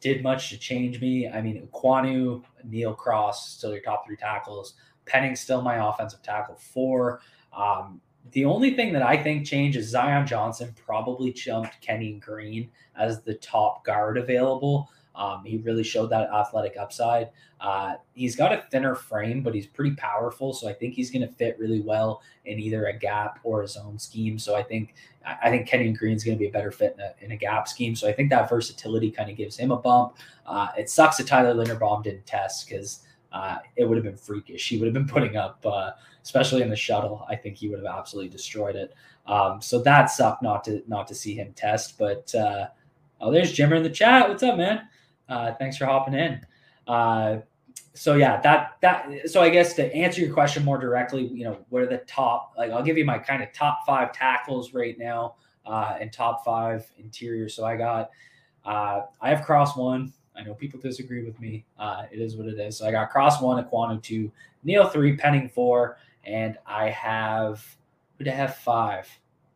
[0.00, 1.28] did much to change me.
[1.28, 4.74] I mean, Kwanu, Neal Cross, still your top three tackles.
[5.04, 7.20] Penning still my offensive tackle four.
[7.56, 12.70] Um, the only thing that I think changed is Zion Johnson probably jumped Kenyon Green
[12.96, 14.88] as the top guard available.
[15.14, 17.30] Um, he really showed that athletic upside.
[17.60, 20.52] Uh, he's got a thinner frame, but he's pretty powerful.
[20.52, 23.68] So I think he's going to fit really well in either a gap or a
[23.68, 24.38] zone scheme.
[24.38, 27.14] So I think I think Kenyon Green's going to be a better fit in a,
[27.24, 27.94] in a, gap scheme.
[27.94, 30.16] So I think that versatility kind of gives him a bump.
[30.46, 33.00] Uh, it sucks that Tyler Linderbaum didn't test because
[33.32, 34.68] uh, it would have been freakish.
[34.68, 37.26] He would have been putting up, uh, especially in the shuttle.
[37.28, 38.94] I think he would have absolutely destroyed it.
[39.26, 41.98] Um, so that sucked not to not to see him test.
[41.98, 42.68] But uh,
[43.20, 44.28] oh, there's Jimmer in the chat.
[44.28, 44.88] What's up, man?
[45.28, 46.44] Uh, thanks for hopping in.
[46.86, 47.38] Uh,
[47.94, 51.58] so yeah, that that so I guess to answer your question more directly, you know,
[51.68, 52.54] what are the top?
[52.56, 55.34] Like, I'll give you my kind of top five tackles right now,
[55.66, 57.48] uh, and top five interior.
[57.48, 58.10] So I got,
[58.64, 60.12] uh, I have cross one.
[60.34, 61.66] I know people disagree with me.
[61.78, 62.78] Uh, it is what it is.
[62.78, 64.32] So I got cross one, Ekwonu two,
[64.64, 67.64] Neal three, Penning four, and I have
[68.18, 69.08] who to have five.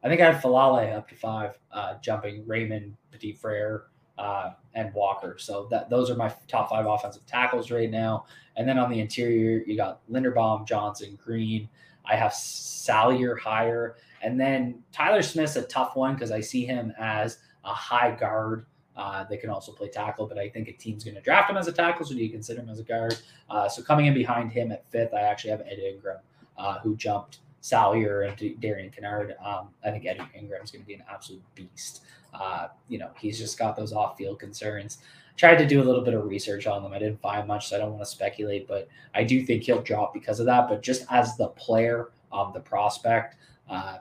[0.02, 3.84] I think I have Faalele up to five, uh, jumping Raimann, Petit Frere,
[4.18, 5.36] uh, and Walker.
[5.38, 8.26] So that those are my top five offensive tackles right now.
[8.56, 11.68] And then on the interior, you got Linderbaum, Johnson, Green.
[12.04, 16.92] I have Salyer higher, and then Tyler Smith's a tough one because I see him
[16.98, 18.66] as a high guard.
[18.96, 21.56] Uh, they can also play tackle, but I think a team's going to draft him
[21.56, 22.06] as a tackle.
[22.06, 23.18] So do you consider him as a guard?
[23.50, 26.18] Uh, so coming in behind him at fifth, I actually have Ed Ingram,
[26.58, 29.34] uh, who jumped Salyer and Darian Kinnard.
[29.44, 32.02] Um, I think Eddie Ingram is going to be an absolute beast.
[32.32, 34.98] Uh, you know, he's just got those off field concerns.
[35.36, 36.92] Tried to do a little bit of research on them.
[36.92, 39.82] I didn't find much, so I don't want to speculate, but I do think he'll
[39.82, 40.68] drop because of that.
[40.68, 43.36] But just as the player, um, the prospect,
[43.68, 43.98] uh,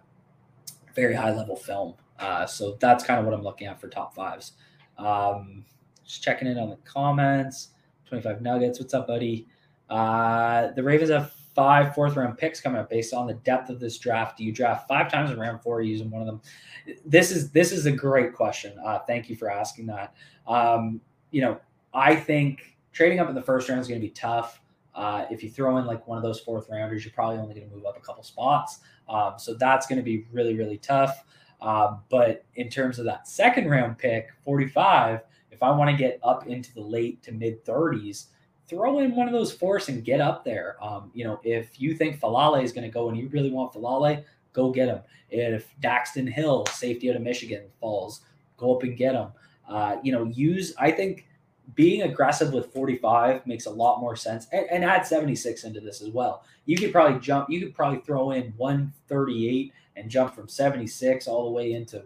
[0.93, 1.95] very high level film.
[2.19, 4.53] Uh, so that's kind of what I'm looking at for top fives.
[4.97, 5.65] Um,
[6.05, 7.69] just checking in on the comments.
[8.05, 8.79] 25 Nuggets.
[8.79, 9.47] What's up, buddy?
[9.89, 13.79] Uh, the Ravens have five fourth round picks coming up based on the depth of
[13.79, 14.37] this draft.
[14.37, 16.41] Do you draft five times in round four using one of them?
[17.05, 18.77] This is this is a great question.
[18.85, 20.13] Uh, thank you for asking that.
[20.47, 21.59] Um, you know,
[21.93, 24.61] I think trading up in the first round is going to be tough.
[24.93, 27.67] Uh, if you throw in like one of those fourth rounders, you're probably only going
[27.67, 28.79] to move up a couple spots.
[29.09, 31.23] Um, so that's going to be really really tough.
[31.61, 36.19] Uh, but in terms of that second round pick, 45, if I want to get
[36.21, 38.27] up into the late to mid 30s,
[38.67, 40.75] throw in one of those force and get up there.
[40.81, 43.73] Um, you know, if you think Faalele is going to go and you really want
[43.73, 44.23] Faalele,
[44.53, 44.99] go get him.
[45.29, 48.21] If Daxton Hill, safety out of Michigan, falls,
[48.57, 49.27] go up and get him.
[49.67, 51.27] Uh, you know, use, I think
[51.73, 56.01] being aggressive with 45 makes a lot more sense and, and add 76 into this
[56.01, 56.43] as well.
[56.65, 61.45] You could probably jump, you could probably throw in 138 and jump from 76 all
[61.45, 62.03] the way into,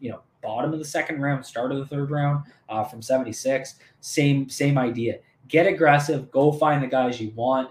[0.00, 3.76] you know, bottom of the second round, start of the third round uh, from 76.
[4.00, 7.70] Same, same idea get aggressive, go find the guys you want,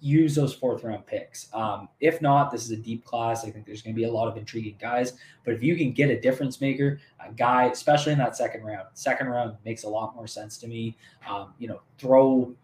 [0.00, 1.48] use those fourth round picks.
[1.54, 3.44] Um, if not, this is a deep class.
[3.44, 5.14] I think there's going to be a lot of intriguing guys.
[5.44, 8.88] But if you can get a difference maker, a guy, especially in that second round,
[8.92, 10.96] second round makes a lot more sense to me.
[11.28, 12.54] Um, you know, throw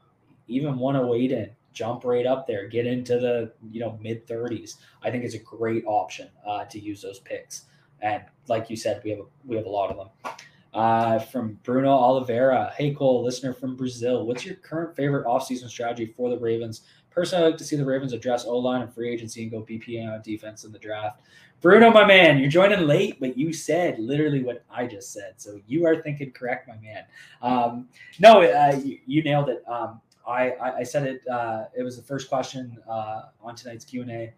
[0.49, 4.77] even 108 in, jump right up there, get into the you know mid 30s.
[5.03, 7.63] I think it's a great option uh, to use those picks.
[8.03, 10.35] And like you said, we have a, we have a lot of them.
[10.73, 12.73] Uh, from Bruno Oliveira.
[12.77, 14.25] Hey, Cole, listener from Brazil.
[14.25, 16.83] What's your current favorite offseason strategy for the Ravens?
[17.11, 19.63] Personally, I like to see the Ravens address O line and free agency and go
[19.63, 21.23] BPA on defense in the draft.
[21.61, 25.35] Bruno, my man, you're joining late, but you said literally what I just said.
[25.37, 27.05] So you are thinking correct, my man.
[27.43, 29.63] Um, no, uh, you, you, nailed it.
[29.69, 31.29] Um, I, I, I, said it.
[31.29, 34.33] Uh, it was the first question uh, on tonight's Q and A.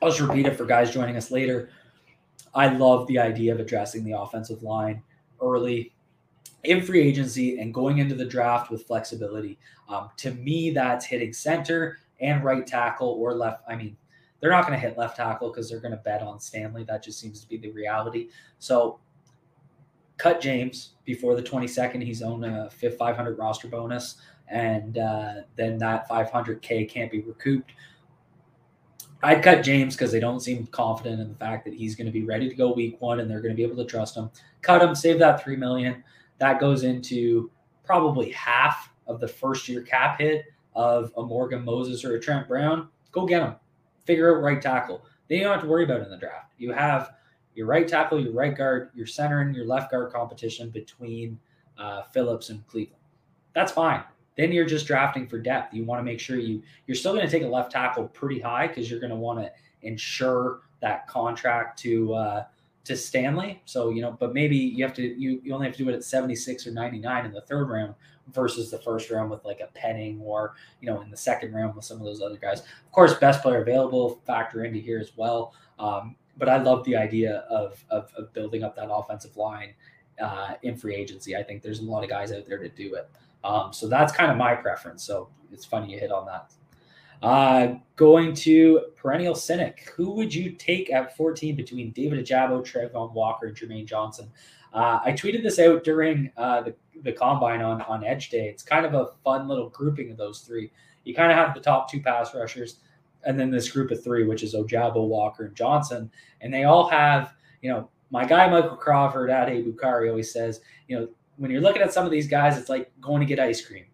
[0.00, 1.68] I'll just repeat it for guys joining us later.
[2.56, 5.02] I love the idea of addressing the offensive line
[5.42, 5.92] early
[6.64, 9.58] in free agency and going into the draft with flexibility.
[9.90, 13.62] Um, to me, that's hitting center and right tackle or left.
[13.68, 13.94] I mean,
[14.40, 16.82] they're not going to hit left tackle because they're going to bet on Stanley.
[16.84, 18.30] That just seems to be the reality.
[18.58, 19.00] So,
[20.16, 22.02] cut James before the 22nd.
[22.02, 24.16] He's on a 500 roster bonus,
[24.48, 27.72] and uh, then that 500K can't be recouped.
[29.26, 32.12] I'd cut James because they don't seem confident in the fact that he's going to
[32.12, 34.30] be ready to go week one and they're going to be able to trust him.
[34.62, 36.04] Cut him, save that three million.
[36.38, 37.50] That goes into
[37.84, 40.44] probably half of the first year cap hit
[40.76, 42.88] of a Morgan Moses or a Trent Brown.
[43.10, 43.56] Go get him.
[44.04, 45.04] Figure out right tackle.
[45.26, 46.52] Then you don't have to worry about in the draft.
[46.56, 47.14] You have
[47.56, 51.36] your right tackle, your right guard, your center, and your left guard competition between
[51.78, 53.02] uh, Phillips and Cleveland.
[53.54, 54.04] That's fine.
[54.36, 55.74] Then you're just drafting for depth.
[55.74, 58.40] You want to make sure you you're still going to take a left tackle pretty
[58.40, 59.50] high because you're going to want to
[59.82, 62.44] ensure that contract to uh,
[62.84, 63.60] to Stanley.
[63.64, 65.94] So, you know, but maybe you have to you, you only have to do it
[65.94, 67.94] at 76 or 99 in the third round
[68.32, 71.74] versus the first round with like a Penning or, you know, in the second round
[71.74, 72.60] with some of those other guys.
[72.60, 75.54] Of course, best player available factor into here as well.
[75.78, 79.74] Um, but I love the idea of, of, of building up that offensive line
[80.20, 81.36] uh, in free agency.
[81.36, 83.08] I think there's a lot of guys out there to do it.
[83.46, 85.04] Um, so that's kind of my preference.
[85.04, 86.52] So it's funny you hit on that.
[87.22, 89.92] Uh, going to perennial cynic.
[89.96, 94.30] Who would you take at 14 between David Ojabo, Travon Walker, and Jermaine Johnson?
[94.74, 98.48] Uh, I tweeted this out during uh, the, the combine on, on Edge Day.
[98.48, 100.70] It's kind of a fun little grouping of those three.
[101.04, 102.80] You kind of have the top two pass rushers,
[103.24, 106.10] and then this group of three, which is Ojabo, Walker, and Johnson.
[106.40, 110.60] And they all have, you know, my guy Michael Crawford at Hey Bukari always says,
[110.88, 113.38] you know, when you're looking at some of these guys, it's like going to get
[113.38, 113.86] ice cream.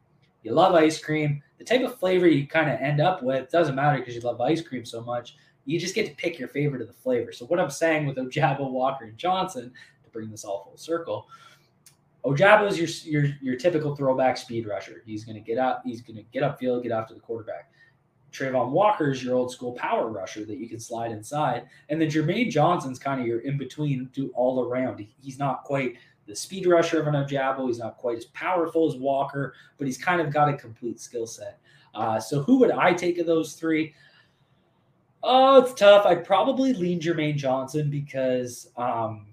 [0.42, 1.42] You love ice cream.
[1.58, 4.40] The type of flavor you kind of end up with doesn't matter because you love
[4.40, 5.36] ice cream so much.
[5.64, 7.32] You just get to pick your favorite of the flavor.
[7.32, 11.28] So what I'm saying with Ojabo, Walker, and Johnson to bring this all full circle,
[12.24, 15.02] Ojabo is your, your your typical throwback speed rusher.
[15.06, 15.82] He's going to get up.
[15.84, 17.70] He's going to get upfield, get after the quarterback.
[18.32, 21.66] Travon Walker is your old school power rusher that you can slide inside.
[21.90, 25.06] And then Jermaine Johnson's kind of your in between, do all around.
[25.20, 25.96] He's not quite
[26.26, 27.66] the speed rusher of an Ojabo.
[27.66, 31.26] He's not quite as powerful as Walker, but he's kind of got a complete skill
[31.26, 31.58] set.
[31.94, 33.94] Uh, so who would I take of those three?
[35.22, 36.06] Oh, it's tough.
[36.06, 39.32] I'd probably lean Jermaine Johnson because um,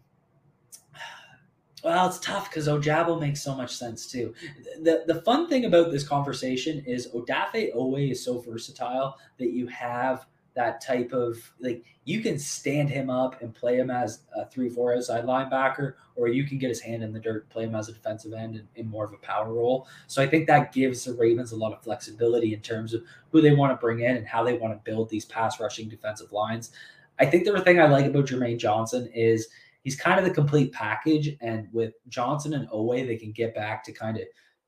[1.83, 4.33] well, it's tough because Ojabo makes so much sense too.
[4.81, 9.67] The the fun thing about this conversation is Odafe Oweh is so versatile that you
[9.67, 14.45] have that type of like you can stand him up and play him as a
[14.49, 17.75] three four outside linebacker, or you can get his hand in the dirt, play him
[17.75, 19.87] as a defensive end in, in more of a power role.
[20.07, 23.41] So I think that gives the Ravens a lot of flexibility in terms of who
[23.41, 26.31] they want to bring in and how they want to build these pass rushing defensive
[26.31, 26.71] lines.
[27.19, 29.47] I think the thing I like about Jermaine Johnson is
[29.83, 31.37] he's kind of the complete package.
[31.41, 34.23] And with Johnson and Oweh, they can get back to kind of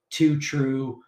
[0.09, 1.01] two true,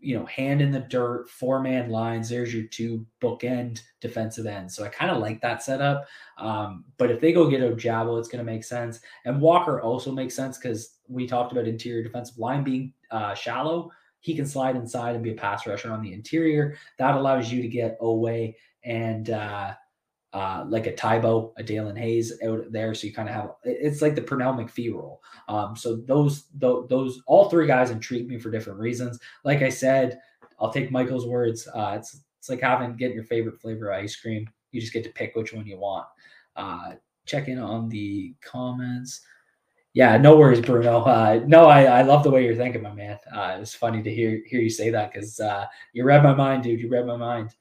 [0.00, 2.28] you know, hand in the dirt, four man lines.
[2.28, 4.74] There's your two bookend defensive ends.
[4.74, 6.06] So I kind of like that setup.
[6.38, 9.00] Um, but if they go get Ojabo, it's going to make sense.
[9.24, 13.90] And Walker also makes sense because we talked about interior defensive line being uh, shallow.
[14.20, 16.76] He can slide inside and be a pass rusher on the interior.
[16.98, 19.74] That allows you to get away and uh,
[20.32, 22.94] uh, like a Tybo, a Daelin Hayes out there.
[22.94, 25.22] So you kind of have it's like the Pernell McPhee role.
[25.48, 29.18] Um, so those, those those all three guys intrigue me for different reasons.
[29.44, 30.20] Like I said,
[30.58, 31.66] I'll take Michael's words.
[31.66, 34.48] Uh, it's it's like having getting your favorite flavor of ice cream.
[34.70, 36.06] You just get to pick which one you want.
[36.54, 36.92] Uh,
[37.26, 39.22] check in on the comments.
[39.92, 41.02] Yeah, no worries, Bruno.
[41.02, 43.18] Uh, no, I, I love the way you're thinking, my man.
[43.34, 46.34] Uh, it was funny to hear hear you say that because uh, you read my
[46.34, 46.80] mind, dude.
[46.80, 47.56] You read my mind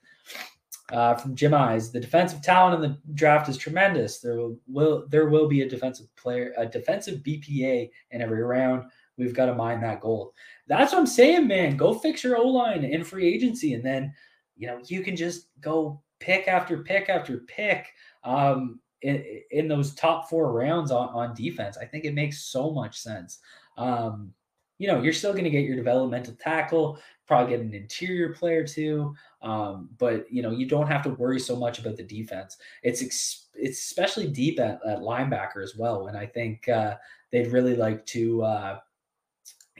[0.91, 1.91] uh, from Jim Eyes.
[1.91, 4.19] The defensive talent in the draft is tremendous.
[4.19, 8.85] There will, will there will be a defensive player, a defensive BPA in every round.
[9.17, 10.33] We've got to mine that gold.
[10.67, 11.77] That's what I'm saying, man.
[11.77, 14.13] Go fix your O line in free agency, and then
[14.55, 17.87] you know you can just go pick after pick after pick
[18.23, 21.77] um, in, in those top four rounds on, on defense.
[21.77, 23.39] I think it makes so much sense.
[23.77, 24.33] Um,
[24.79, 28.65] you know, you're still going to get your developmental tackle, probably get an interior player
[28.65, 29.13] too.
[29.43, 32.57] Um, but you know, you don't have to worry so much about the defense.
[32.81, 36.07] It's ex- it's especially deep at, at linebacker as well.
[36.07, 36.95] And I think uh,
[37.31, 38.79] they'd really like to uh,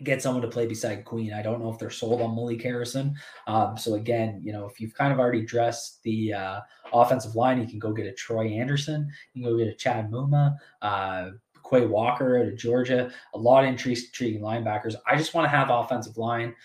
[0.04, 1.34] get someone to play beside Queen.
[1.34, 3.16] I don't know if they're sold on Malik Harrison.
[3.48, 6.60] Um, so again, you know, if you've kind of already dressed the uh,
[6.94, 9.10] offensive line, you can go get a Troy Anderson.
[9.34, 10.56] You can go get a Chad Muma.
[10.82, 11.32] Uh,
[11.70, 14.96] Quay Walker out of Georgia, a lot of intriguing linebackers.
[15.08, 16.56] I just want to have offensive line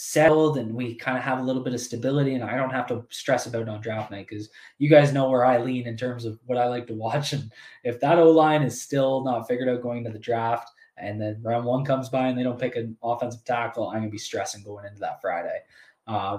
[0.00, 2.86] settled and we kind of have a little bit of stability and I don't have
[2.86, 6.24] to stress about on draft night because you guys know where I lean in terms
[6.24, 7.32] of what I like to watch.
[7.32, 7.50] And
[7.82, 11.42] if that O line is still not figured out going to the draft and then
[11.42, 14.62] round one comes by and they don't pick an offensive tackle, I'm gonna be stressing
[14.62, 15.58] going into that Friday.
[16.06, 16.38] Uh,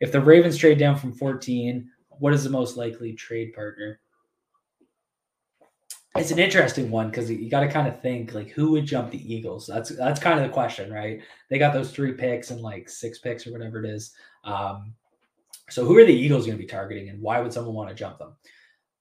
[0.00, 4.00] if the Ravens trade down from 14, what is the most likely trade partner?
[6.16, 9.10] It's an interesting one because you got to kind of think like who would jump
[9.10, 9.66] the Eagles.
[9.66, 11.20] That's that's kind of the question, right?
[11.48, 14.12] They got those three picks and like six picks or whatever it is.
[14.44, 14.94] Um,
[15.68, 17.94] so who are the Eagles going to be targeting, and why would someone want to
[17.94, 18.32] jump them?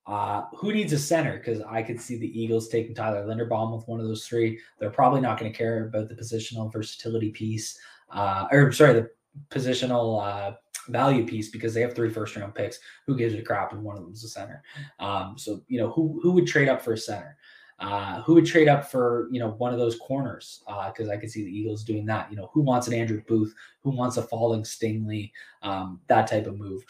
[0.06, 1.38] Uh, who needs a center?
[1.38, 4.60] Because I could see the Eagles taking Tyler Linderbaum with one of those three.
[4.78, 7.80] They're probably not going to care about the positional versatility piece,
[8.12, 9.10] uh, or sorry, the
[9.50, 10.56] positional uh,
[10.90, 12.80] value piece because they have three first round picks.
[13.08, 14.64] Who gives a crap if one of them is a center?
[15.00, 17.38] Um, so you know who who would trade up for a center?
[17.80, 20.64] Uh, who would trade up for you know one of those corners?
[20.68, 22.30] Because uh, I could see the Eagles doing that.
[22.30, 23.54] You know who wants an Andrew Booth?
[23.84, 25.32] Who wants a falling Stingley?
[25.62, 26.84] Um, that type of move.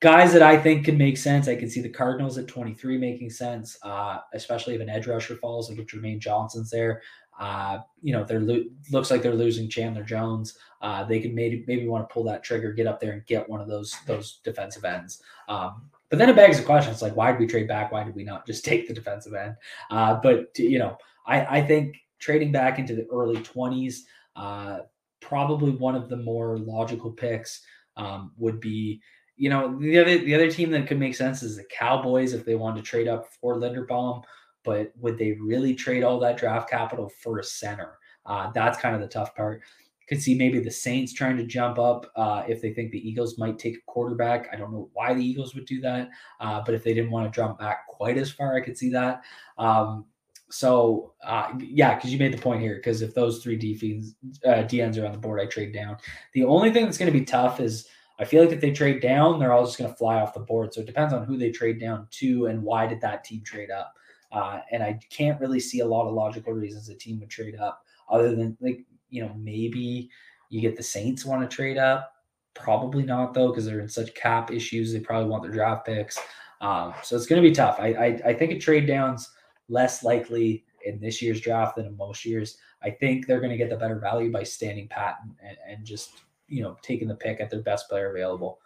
[0.00, 1.46] guys that I think could make sense.
[1.48, 5.36] I can see the Cardinals at 23 making sense, uh, especially if an edge rusher
[5.36, 7.02] falls, like if Jermaine Johnson's there.
[7.40, 10.58] Uh, you know, they're lo- looks like they're losing Chandler Jones.
[10.82, 13.48] Uh, they could maybe maybe want to pull that trigger, get up there and get
[13.48, 15.22] one of those those defensive ends.
[15.48, 17.90] Um, but then it begs the question: It's like, why did we trade back?
[17.90, 19.56] Why did we not just take the defensive end?
[19.90, 24.00] Uh, but you know, I, I think trading back into the early 20s,
[24.36, 24.80] uh,
[25.20, 27.62] probably one of the more logical picks
[27.96, 29.00] um, would be
[29.40, 32.44] you know, the other the other team that could make sense is the Cowboys if
[32.44, 34.22] they wanted to trade up for Linderbaum,
[34.64, 37.98] but would they really trade all that draft capital for a center?
[38.26, 39.62] Uh, that's kind of the tough part.
[40.08, 43.38] Could see maybe the Saints trying to jump up uh, if they think the Eagles
[43.38, 44.48] might take a quarterback.
[44.52, 47.32] I don't know why the Eagles would do that, uh, but if they didn't want
[47.32, 49.22] to jump back quite as far, I could see that.
[49.56, 50.06] Um,
[50.50, 52.74] so uh, yeah, because you made the point here.
[52.76, 55.96] Because if those three DNs, uh, DNs are on the board, I trade down.
[56.34, 57.86] The only thing that's going to be tough is
[58.18, 60.40] I feel like if they trade down, they're all just going to fly off the
[60.40, 60.74] board.
[60.74, 63.70] So it depends on who they trade down to and why did that team trade
[63.70, 63.94] up.
[64.32, 67.56] Uh, and I can't really see a lot of logical reasons a team would trade
[67.56, 70.08] up other than like, you know, maybe
[70.50, 72.12] you get the Saints want to trade up.
[72.54, 74.92] Probably not though, because they're in such cap issues.
[74.92, 76.18] They probably want their draft picks.
[76.60, 77.76] Um, so it's going to be tough.
[77.80, 79.30] I, I, I think a trade down's
[79.68, 82.58] less likely in this year's draft than in most years.
[82.82, 86.22] I think they're going to get the better value by standing pat and, and just
[86.48, 88.58] you know taking the pick at their best player available.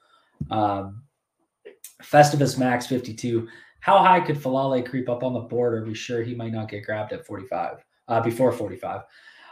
[0.50, 1.02] Um,
[2.02, 3.48] Festivus Max 52.
[3.85, 5.74] How high could Faalele creep up on the board?
[5.74, 7.85] Are we sure he might not get grabbed at 45?
[8.09, 9.03] Uh, before 45.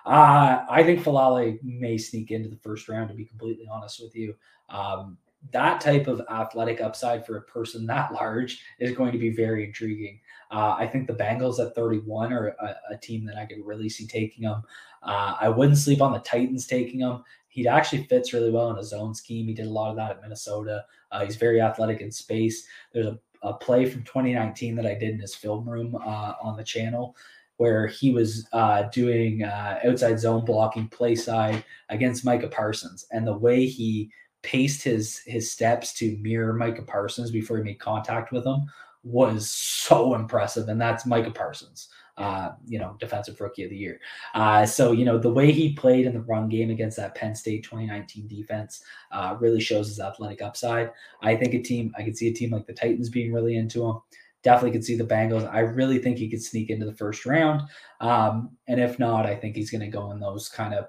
[0.07, 4.17] Uh, I think Faalele may sneak into the first round, to be completely honest with
[4.17, 4.35] you.
[4.71, 5.19] Um,
[5.51, 9.67] that type of athletic upside for a person that large is going to be very
[9.67, 10.19] intriguing.
[10.51, 13.91] Uh, I think the Bengals at 31 are a, a, team that I could really
[13.91, 14.63] see taking them.
[15.03, 17.23] Uh, I wouldn't sleep on the Titans taking them
[17.53, 19.47] he actually fits really well in a zone scheme.
[19.47, 20.87] He did a lot of that at Minnesota.
[21.11, 22.67] Uh, he's very athletic in space.
[22.95, 26.57] There's a, a, play from 2019 that I did in his film room uh, on
[26.57, 27.17] the channel
[27.57, 33.07] where he was uh, doing uh, outside zone blocking play side against Micah Parsons.
[33.13, 34.11] And the way he
[34.43, 38.67] paced his his steps to mirror Micah Parsons before he made contact with him
[39.05, 40.69] was so impressive.
[40.69, 41.89] And that's Micah Parsons
[42.19, 43.99] uh, you know, defensive rookie of the year.
[44.35, 47.35] Uh, so, you know, the way he played in the run game against that Penn
[47.35, 50.91] State 2019 defense uh, really shows his athletic upside.
[51.23, 53.85] I think a team, I could see a team like the Titans being really into
[53.85, 53.97] him.
[54.43, 55.51] Definitely could see the Bengals.
[55.53, 57.63] I really think he could sneak into the first round.
[58.01, 60.87] Um, and if not, I think he's going to go in those kind of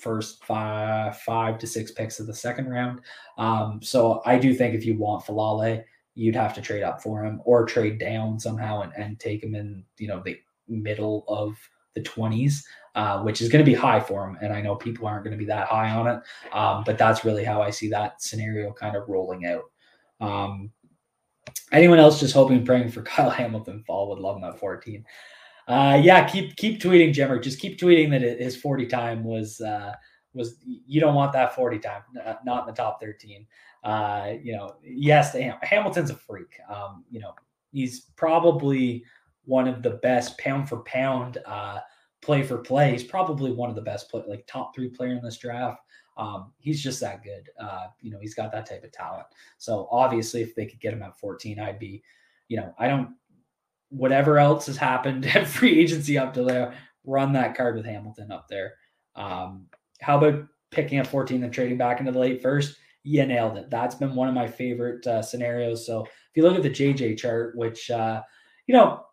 [0.00, 3.00] first five five to six picks of the second round.
[3.38, 7.24] Um, so I do think if you want Faalele, you'd have to trade up for
[7.24, 10.38] him or trade down somehow and, and take him in, you know, the
[10.68, 11.56] middle of
[11.94, 12.62] the 20s,
[12.94, 14.36] uh, which is going to be high for him.
[14.42, 16.20] And I know people aren't going to be that high on it,
[16.52, 19.64] um, but that's really how I see that scenario kind of rolling out.
[20.20, 20.70] Um,
[21.72, 25.04] anyone else just hoping, praying for Kyle Hamilton fall would love him at 14.
[25.66, 27.42] Uh, yeah, keep keep tweeting, Jimmer.
[27.42, 29.94] Just keep tweeting that his 40 time was uh,
[30.34, 32.02] was you don't want that 40 time,
[32.44, 33.46] not in the top 13.
[33.82, 36.58] Uh, you know, yes, Hamilton's a freak.
[36.68, 37.34] Um, you know,
[37.72, 39.04] he's probably
[39.44, 41.78] one of the best pound for pound uh,
[42.22, 42.92] play for play.
[42.92, 45.80] He's probably one of the best play, like top three player in this draft.
[46.16, 47.50] Um, he's just that good.
[47.60, 49.26] Uh, you know, he's got that type of talent.
[49.58, 52.02] So obviously, if they could get him at 14, I'd be,
[52.48, 53.10] you know, I don't.
[53.90, 56.74] Whatever else has happened at free agency up to there,
[57.04, 58.74] run that card with Hamilton up there.
[59.14, 59.66] Um,
[60.00, 62.76] how about picking up 14 and trading back into the late first?
[63.04, 63.70] You nailed it.
[63.70, 65.86] That's been one of my favorite uh, scenarios.
[65.86, 68.22] So if you look at the JJ chart, which uh,
[68.66, 69.04] you know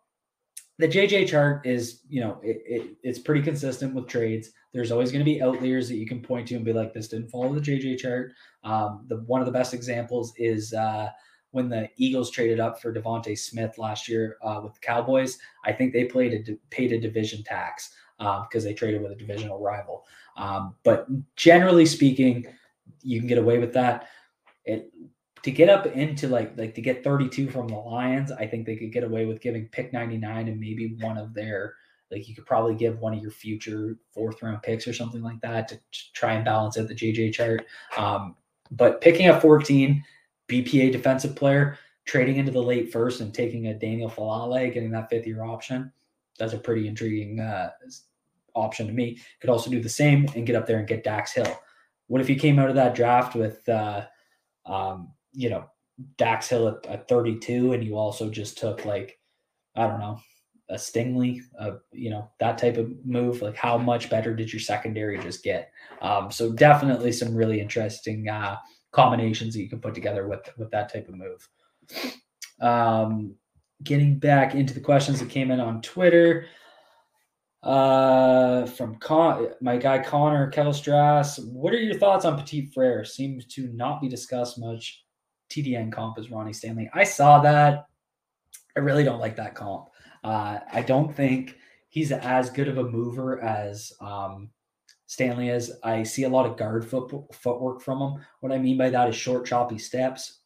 [0.82, 4.50] the JJ chart is, you know, it, it, it's pretty consistent with trades.
[4.72, 7.06] There's always going to be outliers that you can point to and be like, this
[7.06, 8.32] didn't follow the JJ chart.
[8.64, 11.10] Um, the one of the best examples is uh,
[11.52, 15.38] when the Eagles traded up for DeVonta Smith last year uh, with the Cowboys.
[15.64, 19.16] I think they played a paid a division tax because um, they traded with a
[19.16, 20.04] divisional rival.
[20.36, 21.06] Um, but
[21.36, 22.44] generally speaking,
[23.02, 24.08] you can get away with that.
[24.64, 24.90] It
[25.44, 28.76] to get up into like like to get 32 from the Lions, I think they
[28.76, 31.74] could get away with giving pick 99 and maybe one of their
[32.10, 35.40] like you could probably give one of your future fourth round picks or something like
[35.40, 35.80] that to
[36.12, 37.66] try and balance out the JJ chart.
[37.96, 38.36] Um,
[38.70, 40.04] but picking up 14
[40.48, 45.08] BPA defensive player, trading into the late first and taking a Daniel Faalele, getting that
[45.08, 45.90] fifth year option,
[46.38, 47.70] that's a pretty intriguing uh,
[48.54, 49.18] option to me.
[49.40, 51.60] Could also do the same and get up there and get Dax Hill.
[52.08, 54.04] What if you came out of that draft with uh,
[54.66, 55.64] um, you know,
[56.16, 59.18] Dax Hill at, at 32, and you also just took like,
[59.76, 60.20] I don't know,
[60.70, 63.42] a Stingley, uh, you know, that type of move.
[63.42, 65.70] Like, how much better did your secondary just get?
[66.00, 68.56] Um, so definitely some really interesting uh,
[68.90, 71.48] combinations that you can put together with with that type of move.
[72.60, 73.34] Um,
[73.82, 76.46] getting back into the questions that came in on Twitter.
[77.62, 83.04] Uh, from Con- my guy Connor Kettlestrass, what are your thoughts on Petit Frere?
[83.04, 85.01] Seems to not be discussed much.
[85.52, 86.90] TDN comp is Ronnie Stanley.
[86.94, 87.86] I saw that.
[88.76, 89.88] I really don't like that comp.
[90.24, 91.56] Uh, I don't think
[91.88, 94.50] he's as good of a mover as um,
[95.06, 95.72] Stanley is.
[95.84, 98.24] I see a lot of guard foot, footwork from him.
[98.40, 100.40] What I mean by that is short, choppy steps.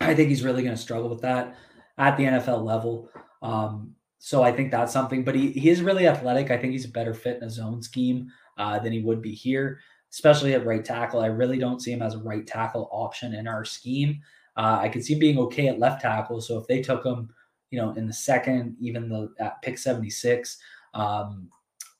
[0.00, 1.56] I think he's really going to struggle with that
[1.96, 3.08] at the NFL level.
[3.42, 6.50] Um, so I think that's something, but he, he is really athletic.
[6.50, 9.32] I think he's a better fit in a zone scheme uh, than he would be
[9.32, 9.80] here,
[10.12, 11.20] especially at right tackle.
[11.20, 14.20] I really don't see him as a right tackle option in our scheme.
[14.56, 16.40] Uh, I could see him being okay at left tackle.
[16.40, 17.30] So if they took him,
[17.70, 20.58] you know, in the second, even the at pick 76,
[20.94, 21.48] um,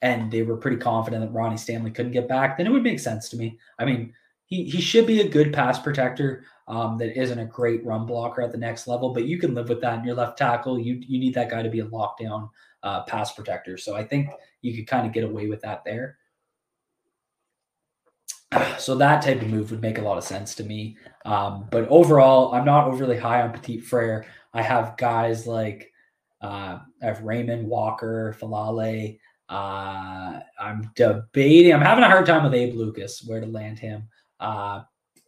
[0.03, 2.99] and they were pretty confident that Ronnie Stanley couldn't get back, then it would make
[2.99, 3.59] sense to me.
[3.79, 4.13] I mean,
[4.47, 8.43] he, he should be a good pass protector um, that isn't a great run blocker
[8.43, 10.79] at the next level, but you can live with that in your left tackle.
[10.79, 12.49] You you need that guy to be a lockdown
[12.83, 13.77] uh, pass protector.
[13.77, 14.29] So I think
[14.63, 16.19] you could kind of get away with that there.
[18.79, 20.97] So that type of move would make a lot of sense to me.
[21.25, 24.27] Um, but overall, I'm not overly high on Petit Frere.
[24.55, 25.93] I have guys like
[26.43, 29.19] uh, I have Raimann Walker, Faalele.
[29.49, 31.75] Uh, I'm debating.
[31.75, 34.09] I'm having a hard time with Abe Lucas where to land him.
[34.39, 34.83] Uh,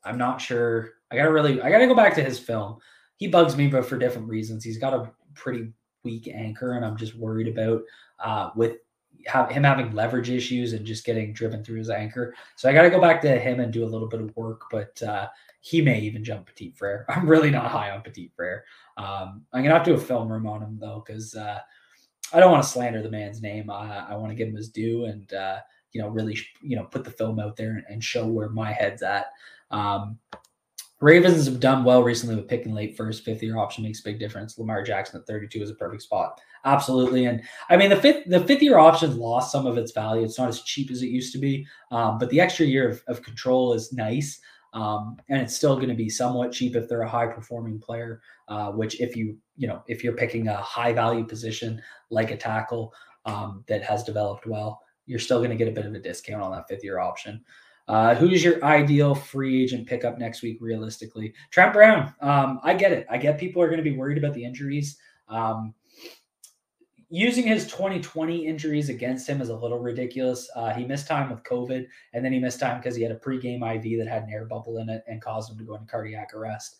[0.04, 0.90] I'm not sure.
[1.10, 2.78] I gotta really, I gotta go back to his film.
[3.16, 4.64] He bugs me, but for different reasons.
[4.64, 7.82] He's got a pretty weak anchor, and I'm just worried about
[8.18, 8.76] uh, with
[9.26, 12.34] have, him having leverage issues and just getting driven through his anchor.
[12.56, 14.62] So I got to go back to him and do a little bit of work,
[14.70, 15.28] but uh,
[15.60, 17.06] he may even jump Petit Frere.
[17.08, 18.64] I'm really not high on Petit Frere.
[18.96, 21.60] Um, I'm gonna have to do a film room on him though, because uh,
[22.32, 23.70] I don't want to slander the man's name.
[23.70, 25.58] I, I want to give him his due and uh,
[25.92, 29.02] you know really you know put the film out there and show where my head's
[29.02, 29.26] at.
[29.70, 30.18] Um,
[31.02, 34.56] Ravens have done well recently with picking late first, fifth year option makes big difference.
[34.56, 36.40] Lamar Jackson at 32 is a perfect spot.
[36.64, 37.24] Absolutely.
[37.24, 40.24] And I mean, the fifth, the fifth year option lost some of its value.
[40.24, 41.66] It's not as cheap as it used to be.
[41.90, 44.40] Um, but the extra year of, of control is nice.
[44.74, 48.22] Um, and it's still going to be somewhat cheap if they're a high performing player,
[48.46, 52.36] uh, which if you, you know, if you're picking a high value position like a
[52.36, 52.94] tackle
[53.26, 56.42] um, that has developed well, you're still going to get a bit of a discount
[56.42, 57.44] on that fifth year option.
[57.88, 61.34] Uh, who's your ideal free agent pickup next week, realistically?
[61.50, 62.14] Trent Brown.
[62.20, 63.06] Um, I get it.
[63.10, 64.96] I get people are going to be worried about the injuries.
[65.28, 65.74] Um,
[67.14, 70.48] using his 2020 injuries against him is a little ridiculous.
[70.56, 73.16] Uh, he missed time with COVID, and then he missed time because he had a
[73.16, 75.86] pregame IV that had an air bubble in it and caused him to go into
[75.86, 76.76] cardiac arrest.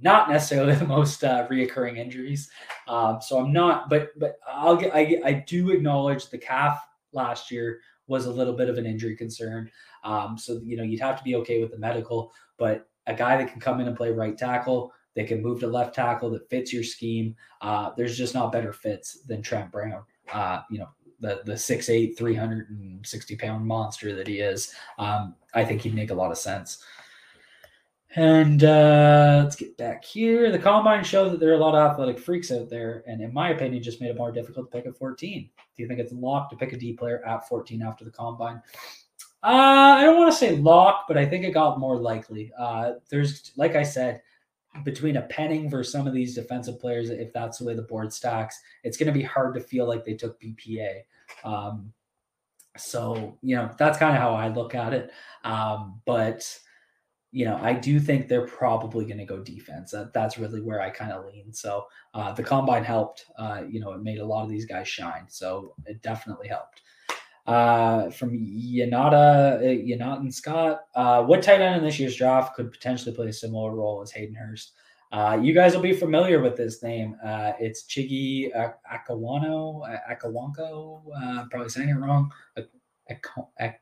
[0.00, 2.48] Not necessarily the most uh, reoccurring injuries.
[2.86, 4.94] Um, so I'm not, but but I'll get.
[4.94, 6.80] I, I do acknowledge the calf
[7.12, 9.70] last year was a little bit of an injury concern.
[10.04, 13.36] Um, so you know you'd have to be okay with the medical, but a guy
[13.36, 16.48] that can come in and play right tackle, that can move to left tackle, that
[16.50, 17.34] fits your scheme.
[17.60, 20.02] Uh, there's just not better fits than Trent Brown.
[20.32, 20.88] Uh, you know
[21.20, 24.74] the the 6'8", 360 pound monster that he is.
[24.98, 26.84] Um, I think he'd make a lot of sense.
[28.16, 30.50] And uh, let's get back here.
[30.50, 33.34] The combine showed that there are a lot of athletic freaks out there, and in
[33.34, 35.50] my opinion, just made it more difficult to pick at 14.
[35.78, 38.60] Do you think it's locked to pick a D player at 14 after the combine?
[39.44, 42.52] Uh, I don't want to say lock, but I think it got more likely.
[42.58, 44.20] Uh, there's, like I said,
[44.84, 48.12] between a Penning versus some of these defensive players, if that's the way the board
[48.12, 51.02] stacks, it's going to be hard to feel like they took BPA.
[51.44, 51.92] Um,
[52.76, 55.12] so, you know, that's kind of how I look at it.
[55.44, 56.58] Um, but
[57.30, 59.90] you know, I do think they're probably going to go defense.
[59.90, 61.52] That, that's really where I kind of lean.
[61.52, 63.26] So uh, the combine helped.
[63.38, 65.26] Uh, you know, it made a lot of these guys shine.
[65.28, 66.80] So it definitely helped.
[67.46, 72.70] Uh, from Yanata, uh, Yanata Scott, uh, what tight end in this year's draft could
[72.70, 74.72] potentially play a similar role as Hayden Hurst?
[75.12, 77.16] Uh, you guys will be familiar with this name.
[77.58, 81.48] It's Chiggy Akawano, Akawanko.
[81.50, 82.30] Probably saying it wrong.
[83.08, 83.80] Ak-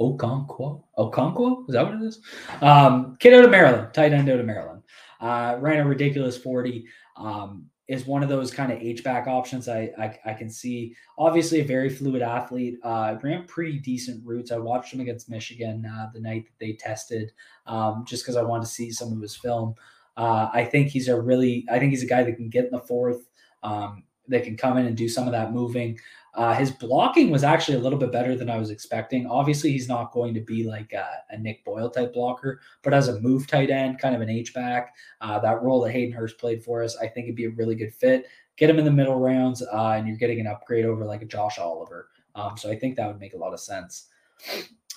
[0.00, 0.84] Okonkwo.
[0.98, 1.68] Okonkwo?
[1.68, 2.20] Is that what it is?
[2.60, 4.82] Um, kid out of Maryland, tight end out of Maryland.
[5.20, 6.84] Uh, ran a ridiculous 40.
[7.16, 10.94] Um, is one of those kind of H-back options I, I, I can see.
[11.18, 12.78] Obviously, a very fluid athlete.
[12.82, 14.50] Uh, ran pretty decent routes.
[14.50, 17.32] I watched him against Michigan uh, the night that they tested,
[17.66, 19.74] um, just because I wanted to see some of his film.
[20.16, 22.70] Uh, I think he's a really, I think he's a guy that can get in
[22.70, 23.28] the fourth,
[23.62, 25.98] um, that can come in and do some of that moving.
[26.34, 29.26] Uh, his blocking was actually a little bit better than I was expecting.
[29.26, 33.08] Obviously, he's not going to be like a, a Nick Boyle type blocker, but as
[33.08, 36.38] a move tight end, kind of an H back, uh, that role that Hayden Hurst
[36.38, 38.26] played for us, I think it'd be a really good fit.
[38.56, 41.26] Get him in the middle rounds, uh, and you're getting an upgrade over like a
[41.26, 42.08] Josh Oliver.
[42.34, 44.08] Um, so I think that would make a lot of sense.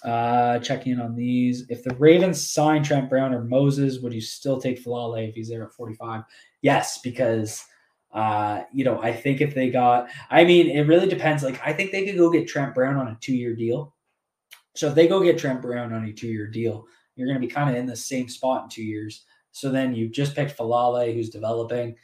[0.04, 1.68] Uh, checking in on these.
[1.70, 5.50] If the Ravens sign Trent Brown or Moses, would you still take Faalele if he's
[5.50, 6.24] there at 45?
[6.62, 7.64] Yes, because
[8.18, 11.44] uh, you know, I think if they got, I mean, it really depends.
[11.44, 13.94] Like, I think they could go get Trent Brown on a two year deal.
[14.76, 17.48] So if they go get Trent Brown on a two year deal, you're going to
[17.48, 19.24] be kind of in the same spot in two years.
[19.52, 21.96] So then you just picked Faalele, who's developing.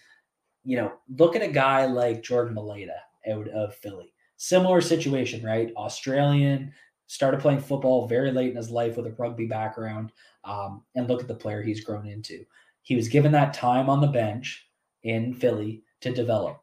[0.64, 3.00] You know, look at a guy like Jordan Mailata
[3.32, 4.14] out of Philly.
[4.38, 5.74] Similar situation, right?
[5.76, 6.74] Australian,
[7.08, 10.12] started playing football very late in his life with a rugby background.
[10.44, 12.46] Um, and look at the player he's grown into.
[12.84, 14.68] He was given that time on the bench
[15.02, 16.62] in Philly to develop.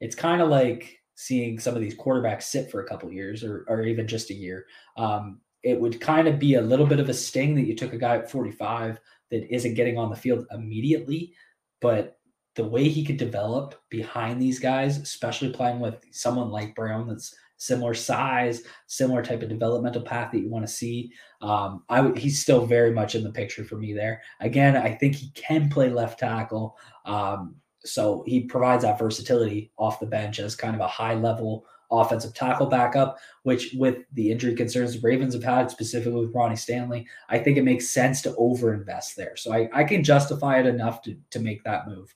[0.00, 3.64] It's kind of like seeing some of these quarterbacks sit for a couple years or,
[3.68, 4.66] or even just a year.
[4.96, 7.92] Um, it would kind of be a little bit of a sting that you took
[7.92, 8.98] a guy at 45
[9.30, 11.32] that isn't getting on the field immediately,
[11.80, 12.18] but
[12.54, 17.34] the way he could develop behind these guys, especially playing with someone like Brown that's
[17.56, 21.12] similar size, similar type of developmental path that you want to see.
[21.40, 24.20] Um, I w- he's still very much in the picture for me there.
[24.40, 26.76] Again, I think he can play left tackle.
[27.04, 27.54] Um,
[27.84, 32.34] so he provides that versatility off the bench as kind of a high level offensive
[32.34, 37.06] tackle backup, which with the injury concerns the Ravens have had, specifically with Ronnie Stanley,
[37.28, 39.36] I think it makes sense to overinvest there.
[39.36, 42.14] So I, I can justify it enough to, to make that move.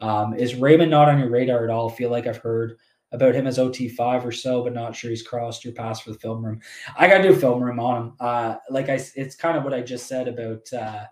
[0.00, 1.90] Um, is Raimann not on your radar at all?
[1.90, 2.78] I feel like I've heard
[3.12, 6.18] about him as OT5 or so, but not sure he's crossed your pass for the
[6.18, 6.60] film room.
[6.96, 8.12] I got to do a film room on him.
[8.20, 11.04] Uh, like I, it's kind of what I just said about uh,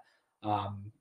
[0.43, 0.93] um,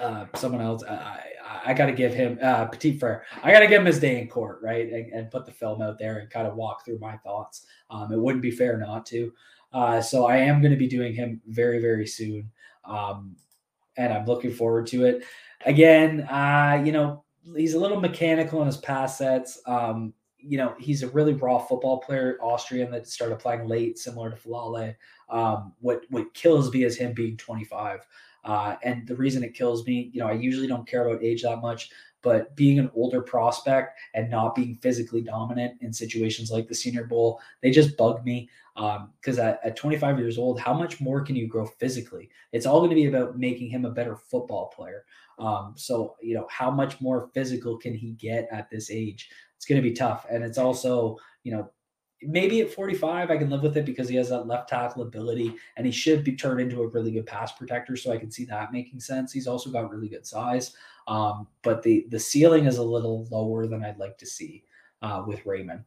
[0.00, 0.82] uh, someone else.
[0.84, 1.20] I,
[1.64, 3.24] I got to give him uh, Petit Frere.
[3.42, 5.82] I got to give him his day in court, right, and, and, put the film
[5.82, 7.66] out there and kind of walk through my thoughts.
[7.90, 9.32] Um, it wouldn't be fair not to.
[9.72, 12.50] Uh, so I am going to be doing him very, very soon,
[12.84, 13.36] um,
[13.96, 15.24] and I'm looking forward to it.
[15.64, 17.24] Again, uh, you know,
[17.56, 19.60] he's a little mechanical in his pass sets.
[19.66, 24.30] Um, you know, he's a really raw football player, Austrian that started playing late, similar
[24.30, 24.94] to Faalele.
[25.30, 28.06] Um, what what kills me is him being 25.
[28.44, 31.42] Uh, and the reason it kills me, you know, I usually don't care about age
[31.42, 31.90] that much,
[32.22, 37.04] but being an older prospect and not being physically dominant in situations like the Senior
[37.04, 38.48] Bowl, they just bug me.
[38.74, 42.30] Because um, at, at 25 years old, how much more can you grow physically?
[42.52, 45.04] It's all going to be about making him a better football player.
[45.38, 49.28] Um, so, you know, how much more physical can he get at this age?
[49.56, 50.24] It's going to be tough.
[50.30, 51.70] And it's also, you know,
[52.24, 55.54] maybe at 45 I can live with it because he has that left tackle ability
[55.76, 57.96] and he should be turned into a really good pass protector.
[57.96, 59.32] So I can see that making sense.
[59.32, 60.74] He's also got really good size,
[61.08, 64.64] um, but the the ceiling is a little lower than I'd like to see
[65.02, 65.84] uh, with Raimann.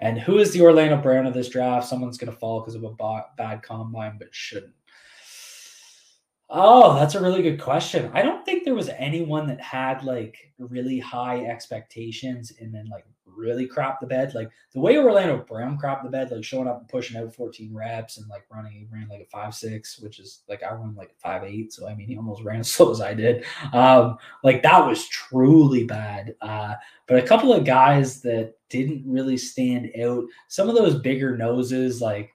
[0.00, 1.88] And who is the Orlando Brown of this draft?
[1.88, 4.74] Someone's going to fall because of a bad combine, but shouldn't.
[6.48, 8.10] Oh, that's a really good question.
[8.14, 13.04] I don't think there was anyone that had like really high expectations and then like
[13.36, 14.34] really crop the bed.
[14.34, 17.74] Like the way Orlando Brown cropped the bed, like showing up and pushing out 14
[17.74, 20.94] reps and like running, he ran like a five six, which is like I run
[20.94, 21.72] like five eight.
[21.72, 23.44] So I mean, he almost ran as slow as I did.
[23.72, 26.34] Um, like that was truly bad.
[26.40, 26.74] Uh,
[27.06, 30.24] but a couple of guys that didn't really stand out.
[30.48, 32.32] Some of those bigger noses, like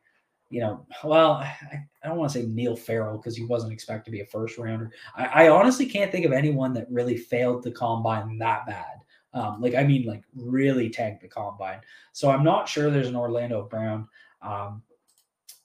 [0.52, 1.56] you know, well, I,
[2.04, 4.58] I don't want to say Neil Farrell because he wasn't expected to be a first
[4.58, 4.92] rounder.
[5.16, 9.01] I, I, honestly can't think of anyone that really failed the combine that bad.
[9.34, 11.80] Um, like, I mean, like really tanked the combine.
[12.12, 14.08] So I'm not sure there's an Orlando Brown.
[14.42, 14.84] Um,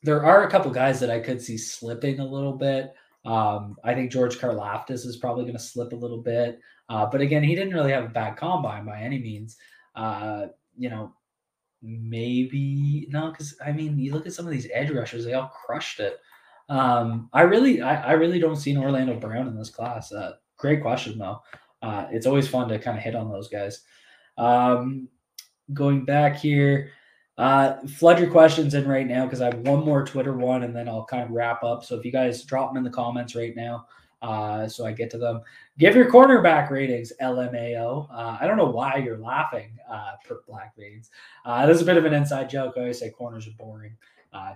[0.03, 2.93] there are a couple guys that I could see slipping a little bit.
[3.25, 6.61] Um, I think George Karlaftis is probably going to slip a little bit.
[6.89, 9.57] Uh, but again, he didn't really have a bad combine by any means.
[9.97, 10.47] Uh,
[10.79, 11.13] you know,
[11.83, 15.49] maybe no, because I mean, you look at some of these edge rushers; they all
[15.67, 16.19] crushed it.
[16.69, 20.13] Um, I really, I, I really don't see an Orlando Brown in this class.
[20.13, 21.41] Uh, great question though.
[21.83, 23.83] Uh, it's always fun to kind of hit on those guys.
[24.39, 25.09] Um,
[25.73, 26.91] going back here,
[27.39, 30.75] uh, flood your questions in right now because I have one more Twitter one and
[30.75, 31.85] then I'll kind of wrap up.
[31.85, 33.87] So if you guys drop them in the comments right now,
[34.23, 35.43] uh, so I get to them.
[35.79, 38.09] Give your cornerback ratings, LMAO.
[38.11, 41.11] Uh, I don't know why you're laughing, uh, per black ratings.
[41.45, 42.75] Uh, this is a bit of an inside joke.
[42.77, 43.97] I always say corners are boring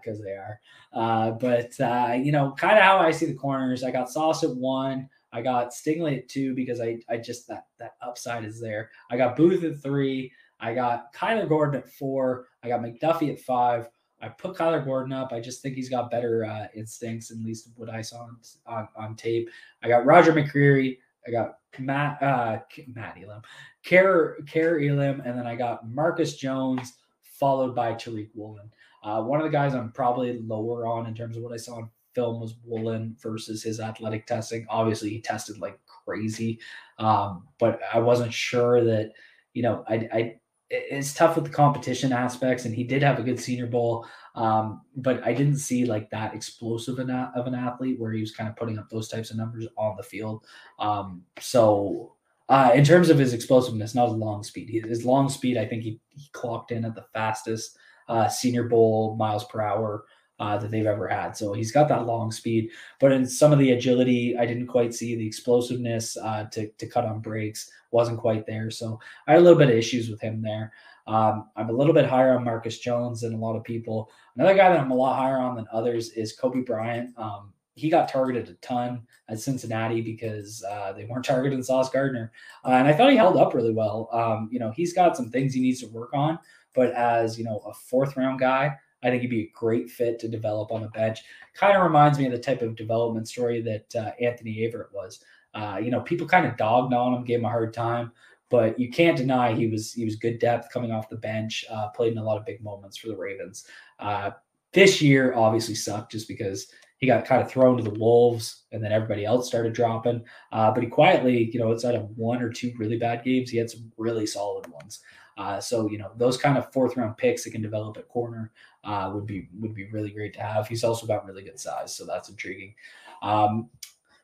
[0.02, 0.60] because uh, they are.
[0.92, 3.84] Uh, but, uh, you know, kind of how I see the corners.
[3.84, 5.08] I got Sauce at one.
[5.32, 8.90] I got Stingley at two because I, I just, that, that upside is there.
[9.10, 10.32] I got Booth at three.
[10.58, 12.46] I got Kyler Gordon at four.
[12.62, 13.88] I got McDuffie at five.
[14.22, 15.32] I put Kyler Gordon up.
[15.32, 18.88] I just think he's got better uh, instincts, at least what I saw on, on,
[18.96, 19.48] on, tape.
[19.82, 20.98] I got Roger McCreary.
[21.26, 22.58] I got Matt uh,
[22.88, 23.42] Matt Elam,
[23.84, 28.70] Care Care Elam, and then I got Marcus Jones, followed by Tariq Woolen.
[29.02, 31.76] Uh, one of the guys I'm probably lower on in terms of what I saw
[31.76, 34.66] on film was Woolen versus his athletic testing.
[34.68, 36.60] Obviously, he tested like crazy,
[36.98, 39.12] um, but I wasn't sure that
[39.52, 40.34] you know I, I
[40.70, 44.06] it's tough with the competition aspects, and he did have a good Senior Bowl,
[44.36, 48.48] um, but I didn't see like that explosive of an athlete where he was kind
[48.48, 50.44] of putting up those types of numbers on the field.
[50.78, 52.14] Um, so
[52.50, 54.84] uh, in terms of his explosiveness, not his long speed.
[54.84, 59.14] His long speed, I think he, he clocked in at the fastest uh, Senior Bowl
[59.16, 60.04] miles per hour
[60.40, 61.36] uh, that they've ever had.
[61.36, 64.94] So he's got that long speed, but in some of the agility, I didn't quite
[64.94, 68.70] see the explosiveness uh, to to cut on brakes wasn't quite there.
[68.70, 70.72] So I had a little bit of issues with him there.
[71.06, 74.10] Um, I'm a little bit higher on Marcus Jones than a lot of people.
[74.36, 77.10] Another guy that I'm a lot higher on than others is Coby Bryant.
[77.18, 82.32] Um, he got targeted a ton at Cincinnati because uh, they weren't targeting Sauce Gardner,
[82.64, 84.08] uh, and I thought he held up really well.
[84.12, 86.38] Um, you know, he's got some things he needs to work on,
[86.74, 90.18] but as you know, a fourth round guy, I think he'd be a great fit
[90.20, 91.20] to develop on the bench.
[91.54, 95.24] Kind of reminds me of the type of development story that uh, Anthony Averett was.
[95.54, 98.12] Uh, you know, people kind of dogged on him, gave him a hard time,
[98.50, 101.64] but you can't deny he was he was good depth coming off the bench.
[101.70, 103.66] Uh, played in a lot of big moments for the Ravens.
[103.98, 104.30] Uh,
[104.72, 108.84] this year obviously sucked just because he got kind of thrown to the wolves, and
[108.84, 110.22] then everybody else started dropping.
[110.52, 113.56] Uh, but he quietly, you know, outside of one or two really bad games, he
[113.56, 115.00] had some really solid ones.
[115.40, 118.52] Uh, so you know those kind of fourth round picks that can develop at corner
[118.84, 120.68] uh, would be would be really great to have.
[120.68, 122.74] He's also got really good size, so that's intriguing.
[123.22, 123.70] Um,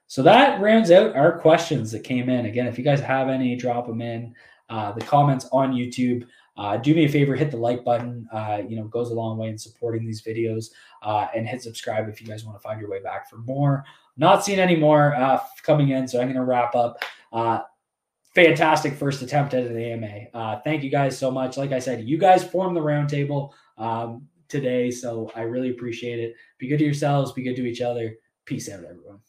[0.09, 2.45] so that rounds out our questions that came in.
[2.45, 4.35] Again, if you guys have any, drop them in
[4.69, 6.27] uh, the comments on YouTube.
[6.59, 8.29] Uh, do me a favor, hit the like button.
[8.31, 10.67] Uh, you know, goes a long way in supporting these videos.
[11.03, 13.85] Uh, and hit subscribe if you guys want to find your way back for more.
[14.19, 17.03] Not seeing any more uh, coming in, so I'm going to wrap up.
[18.37, 20.26] Fantastic first attempt at an AMA.
[20.34, 21.57] Uh, thank you guys so much.
[21.57, 26.34] Like I said, you guys formed the roundtable um, today, so I really appreciate it.
[26.59, 27.32] Be good to yourselves.
[27.32, 28.14] Be good to each other.
[28.45, 29.20] Peace out, everyone.